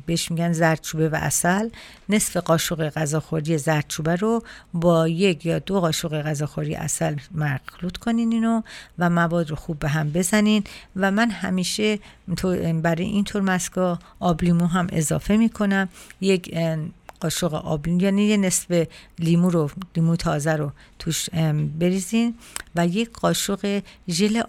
بهش 0.06 0.30
میگن 0.30 0.52
زردچوبه 0.52 1.08
و 1.08 1.14
اصل 1.14 1.68
نصف 2.08 2.36
قاشق 2.36 2.88
غذاخوری 2.88 3.58
زردچوبه 3.58 4.16
رو 4.16 4.42
با 4.74 5.08
یک 5.08 5.46
یا 5.46 5.58
دو 5.58 5.80
قاشق 5.80 6.22
غذاخوری 6.22 6.74
اصل 6.74 7.16
مخلوط 7.34 7.96
کنین 7.96 8.32
اینو 8.32 8.62
و 8.98 9.10
مواد 9.10 9.50
رو 9.50 9.56
خوب 9.56 9.78
به 9.78 9.88
هم 9.88 10.10
بزنین. 10.10 10.64
و 10.96 11.10
من 11.10 11.30
همیشه 11.30 11.98
برای 12.82 13.04
این 13.04 13.24
طور 13.24 13.42
مسکا 13.42 13.98
آب 14.20 14.42
لیمو 14.42 14.66
هم 14.66 14.86
اضافه 14.92 15.36
می‌کنم. 15.36 15.88
یک 16.20 16.54
قاشق 17.22 17.54
آب 17.54 17.88
یعنی 17.88 18.24
یه 18.24 18.36
نصف 18.36 18.86
لیمو 19.18 19.50
رو 19.50 19.70
لیمو 19.96 20.16
تازه 20.16 20.52
رو 20.52 20.72
توش 20.98 21.30
بریزین 21.78 22.34
و 22.76 22.86
یک 22.86 23.10
قاشق 23.12 23.82
ژل 24.08 24.42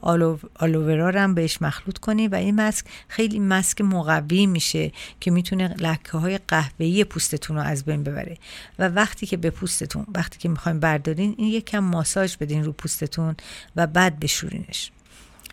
آلوورا 0.55 1.09
رو 1.09 1.19
هم 1.19 1.33
بهش 1.33 1.61
مخلوط 1.61 1.97
کنید 1.97 2.33
و 2.33 2.35
این 2.35 2.55
مسک 2.55 2.85
خیلی 3.07 3.39
مسک 3.39 3.81
مقوی 3.81 4.45
میشه 4.45 4.91
که 5.19 5.31
می‌تونه 5.31 5.75
لکه 5.79 6.17
های 6.17 6.39
قهوه‌ای 6.47 7.03
پوستتون 7.03 7.55
رو 7.55 7.61
از 7.61 7.83
بین 7.83 8.03
ببره. 8.03 8.37
و 8.79 8.89
وقتی 8.89 9.25
که 9.25 9.37
به 9.37 9.49
پوستتون 9.49 10.05
وقتی 10.15 10.39
که 10.39 10.49
می‌خوایم 10.49 10.79
بردارین 10.79 11.35
این 11.37 11.47
یک 11.47 11.65
کم 11.65 11.79
ماساژ 11.79 12.37
بدین 12.37 12.63
رو 12.63 12.71
پوستتون 12.71 13.35
و 13.75 13.87
بعد 13.87 14.19
بشورینش. 14.19 14.91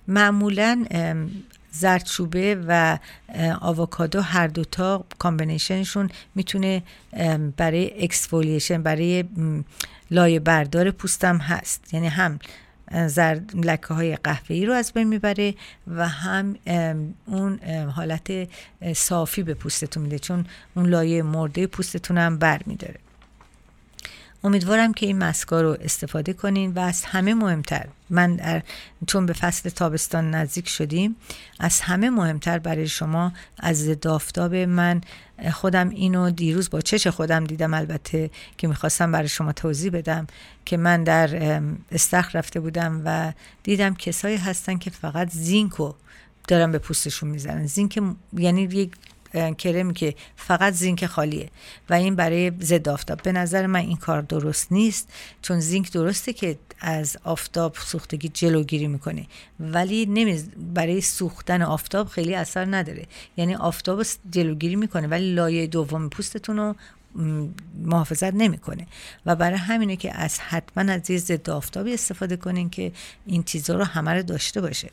معمولا 0.09 0.85
زردچوبه 1.70 2.64
و 2.68 2.98
آووکادو 3.61 4.20
هر 4.20 4.46
دوتا 4.46 5.04
combination 5.18 5.86
شون 5.86 6.11
می‌تونه 6.35 6.83
برای 7.56 8.04
exfoliation 8.05 8.83
برای 8.83 9.24
لایه 10.11 10.40
بردار 10.40 10.90
پوستم 10.90 11.37
هست. 11.37 11.94
یعنی 11.94 12.09
هم 12.09 12.38
زرد 13.06 13.66
لکه 13.66 13.87
های 13.87 14.16
قهوه‌ای 14.16 14.66
رو 14.66 14.72
از 14.72 14.92
بین 14.92 15.09
می‌بره 15.09 15.54
و 15.87 16.09
هم 16.09 16.56
اون 17.26 17.61
حالت 17.88 18.48
صافی 18.96 19.42
به 19.42 19.54
پوستتون 19.54 20.02
میده 20.02 20.18
چون 20.18 20.46
اون 20.74 20.87
لایه 20.87 21.22
مرده 21.22 21.66
پوستتون 21.66 22.18
هم 22.18 22.38
بر 22.38 22.61
میداره 22.66 23.00
امیدوارم 24.44 24.94
که 24.94 25.07
این 25.07 25.18
مسکا 25.18 25.61
رو 25.61 25.76
استفاده 25.81 26.33
کنین 26.33 26.72
و 26.72 26.79
از 26.79 27.05
همه 27.05 27.35
مهمتر 27.35 27.87
من 28.11 28.37
در 28.37 28.62
چون 29.07 29.26
به 29.26 29.33
فصل 29.33 29.70
تابستان 29.70 30.31
نزدیک 30.31 30.68
شدیم 30.68 31.16
از 31.59 31.81
همه 31.81 32.11
مهمتر 32.11 32.59
برای 32.59 32.88
شما 32.88 33.33
از 33.59 34.00
دافتاب 34.00 34.55
من 34.55 35.00
خودم 35.53 35.88
اینو 35.88 36.31
دیروز 36.31 36.70
با 36.70 36.81
چش 36.81 37.07
خودم 37.07 37.44
دیدم 37.44 37.74
البته 37.74 38.31
که 38.59 38.68
می‌خواستم 38.68 39.12
برای 39.12 39.29
شما 39.29 39.53
توضیح 39.53 39.92
بدم 39.92 40.26
که 40.64 40.76
من 40.76 41.05
در 41.05 41.61
استخر 41.92 42.38
رفته 42.38 42.61
بودم 42.61 43.03
و 43.05 43.33
دیدم 43.62 43.94
کسایی 43.94 44.37
هستن 44.37 44.79
که 44.79 44.90
فقط 44.90 45.31
زینکو 45.31 45.92
دارن 46.48 46.72
به 46.72 46.79
پوستشون 46.79 47.31
می‌زنن. 47.31 47.66
زینک 47.66 48.03
یعنی 48.37 48.62
یک 48.62 48.92
کرمی 49.59 49.95
که 49.95 50.14
فقط 50.37 50.73
زینک 50.73 51.07
خالیه 51.07 51.49
و 51.90 51.95
این 51.95 52.14
برای 52.14 52.53
ضد 52.61 52.88
آفتاب. 52.88 53.23
به 53.23 53.33
نظر 53.33 53.66
من 53.66 53.81
این 53.81 53.97
کار 53.97 54.23
درست 54.23 54.73
نیست 54.73 55.12
چون 55.43 55.61
زینک 55.61 55.93
درسته 55.93 56.33
که 56.33 56.59
از 56.81 57.16
آفتاب 57.25 57.75
سوختگی 57.75 58.29
جلوگیری 58.29 58.87
می‌کنه 58.87 59.27
ولی 59.61 60.07
نمی 60.07 60.45
برای 60.75 61.01
سوختن 61.01 61.62
آفتاب 61.62 62.09
خیلی 62.09 62.35
اثر 62.35 62.64
نداره. 62.64 63.07
یعنی 63.37 63.55
آفتاب 63.55 64.03
جلوگیری 64.31 64.77
می‌کنه 64.77 65.07
ولی 65.07 65.35
لایه 65.35 65.66
دوم 65.66 66.09
پوستتون 66.09 66.57
رو 66.57 66.75
محافظت 67.85 68.35
نمی‌کنه. 68.35 68.87
و 69.27 69.37
برای 69.37 69.59
همینه 69.59 69.97
که 69.97 70.16
از 70.16 70.38
حتما 70.40 70.93
از 70.93 71.03
ضد 71.03 71.51
آفتابی 71.51 71.95
استفاده 71.95 72.37
کنین 72.37 72.71
که 72.71 72.93
این 73.27 73.43
چیزها 73.43 73.77
رو 73.77 73.85
همه 73.85 74.11
رو 74.11 74.23
داشته 74.23 74.61
باشه. 74.61 74.90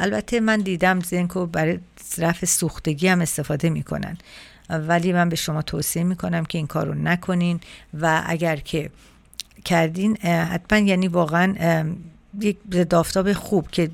البته 0.00 0.40
من 0.40 0.60
دیدم 0.60 1.00
زنکو 1.00 1.46
برای 1.46 1.78
رفع 2.18 2.46
سوختگی 2.46 3.08
هم 3.08 3.20
استفاده 3.20 3.70
می‌کنن. 3.70 4.18
ولی 4.70 5.12
من 5.12 5.28
به 5.28 5.36
شما 5.36 5.62
توصیه 5.62 6.04
می‌کنم 6.04 6.44
که 6.44 6.58
این 6.58 6.66
کار 6.66 6.86
رو 6.86 6.94
نکنین 6.94 7.60
و 8.00 8.22
اگر 8.26 8.56
که 8.56 8.90
کردین 9.64 10.16
حتما 10.26 10.78
یعنی 10.78 11.08
واقعا 11.08 11.54
یک 12.40 12.56
ضد 12.72 13.32
خوب 13.32 13.70
که 13.70 13.90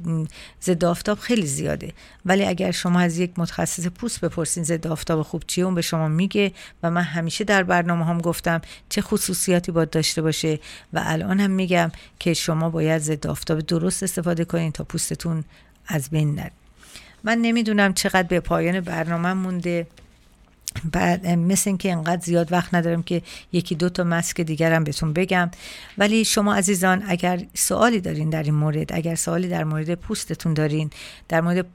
ضد 0.62 1.14
خیلی 1.14 1.46
زیاده. 1.46 1.92
ولی 2.24 2.44
اگر 2.44 2.70
شما 2.70 3.00
از 3.00 3.18
یک 3.18 3.30
متخصص 3.36 3.86
پوست 3.86 4.20
بپرسین 4.20 4.64
ضد 4.64 4.94
خوب 5.22 5.42
چیه 5.46 5.64
اون 5.64 5.74
به 5.74 5.82
شما 5.82 6.08
میگه 6.08 6.52
و 6.82 6.90
من 6.90 7.02
همیشه 7.02 7.44
در 7.44 7.62
برنامه 7.62 8.04
هم 8.04 8.20
گفتم 8.20 8.60
چه 8.88 9.00
خصوصیاتی 9.02 9.72
باید 9.72 9.90
داشته 9.90 10.22
باشه 10.22 10.58
و 10.92 11.02
الان 11.04 11.40
هم 11.40 11.50
میگم 11.50 11.92
که 12.18 12.34
شما 12.34 12.70
باید 12.70 13.02
ضد 13.02 13.26
درست 13.66 14.02
استفاده 14.02 14.44
کنین 14.44 14.72
تا 14.72 14.84
پوستتون 14.84 15.44
از 15.88 16.10
بین 16.10 16.34
نره. 16.34 16.50
من 17.24 17.38
نمی‌دونم 17.38 17.94
چقدر 17.94 18.28
به 18.28 18.40
پایان 18.40 18.80
برنامه 18.80 19.32
مونده. 19.32 19.86
بعد 20.92 21.26
مثل 21.26 21.70
اینکه 21.70 21.92
انقدر 21.92 22.22
زیاد 22.22 22.52
وقت 22.52 22.74
ندارم 22.74 23.02
که 23.02 23.22
یکی 23.52 23.74
دو 23.74 23.88
تا 23.88 24.04
مسک 24.04 24.40
دیگرم 24.40 24.84
بهتون 24.84 25.12
بگم. 25.12 25.50
ولی 25.98 26.24
شما 26.24 26.54
عزیزان 26.54 27.02
اگر 27.06 27.42
سوالی 27.54 28.00
دارین 28.00 28.30
در 28.30 28.42
این 28.42 28.54
مورد 28.54 28.92
اگر 28.92 29.14
سوالی 29.14 29.48
در 29.48 29.64
مورد 29.64 29.94
پوستتون 29.94 30.54
دارین 30.54 30.90
در 31.28 31.40
مورد 31.40 31.66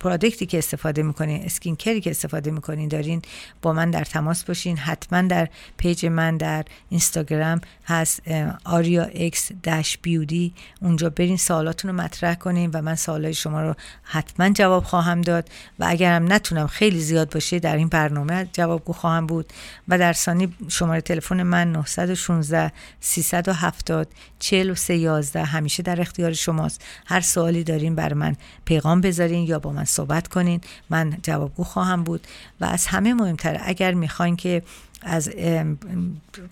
product 0.00 0.40
ی 0.40 0.46
که 0.46 0.58
استفاده 0.58 1.02
می‌کنین 1.02 1.44
skin 1.44 1.76
care 1.76 1.95
ی 1.95 2.00
که 2.00 2.10
استفاده 2.10 2.50
می‌کنین 2.50 2.88
دارین 2.88 3.22
با 3.62 3.72
من 3.72 3.90
در 3.90 4.04
تماس 4.04 4.44
باشین. 4.44 4.76
حتما 4.76 5.22
در 5.22 5.48
page 5.76 6.06
من 6.06 6.36
در 6.36 6.64
اینستاگرام 6.88 7.60
هست 7.84 8.22
آریا 8.64 9.02
X 9.02 9.50
dash 9.62 9.98
beauty 9.98 10.52
اونجا 10.82 11.10
برین 11.10 11.36
سوالاتون 11.36 11.90
رو 11.90 11.96
مطرح 11.96 12.34
کنین 12.34 12.70
و 12.70 12.82
من 12.82 12.94
سوالای 12.94 13.34
شما 13.34 13.62
رو 13.62 13.74
حتما 14.02 14.50
جواب 14.50 14.84
خواهم 14.84 15.20
داد. 15.20 15.48
و 15.78 15.84
اگرم 15.88 16.32
نتونم 16.32 16.66
خیلی 16.66 17.00
زیاد 17.00 17.32
باشه 17.32 17.58
در 17.58 17.76
این 17.76 17.88
برنامه 17.88 18.48
جوابگو 18.52 18.92
خواهم 18.92 19.26
بود. 19.26 19.52
و 19.88 19.98
در 19.98 20.12
ثانی 20.12 20.54
شماره 20.68 21.00
تلفن 21.00 21.42
من 21.42 21.72
916 21.72 22.72
370 23.00 24.08
4311 24.38 25.44
همیشه 25.44 25.82
در 25.82 26.00
اختیار 26.00 26.32
شماست. 26.32 26.84
هر 27.06 27.20
سوالی 27.20 27.64
دارین 27.64 27.94
بر 27.94 28.12
من 28.12 28.36
پیغام 28.64 29.00
بذارین 29.00 29.46
یا 29.46 29.58
با 29.58 29.72
من 29.72 29.84
صحبت 29.90 30.28
کنین. 30.28 30.60
من 30.90 31.16
جوابگو 31.22 31.64
خواهم 31.64 32.04
بود. 32.04 32.26
و 32.60 32.64
از 32.64 32.86
همه 32.86 33.14
مهمتر 33.14 33.60
اگر 33.64 33.94
می‌خواین 33.94 34.36
که 34.36 34.62
از 35.02 35.30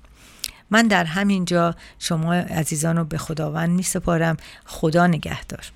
من 0.71 0.87
در 0.87 1.05
همین 1.05 1.45
جا 1.45 1.75
شما 1.99 2.35
عزیزان 2.35 2.97
رو 2.97 3.05
به 3.05 3.19
خداوند 3.19 3.71
می 3.71 3.83
سپارم 3.83 4.37
خدا 4.65 5.07
نگهدار. 5.07 5.73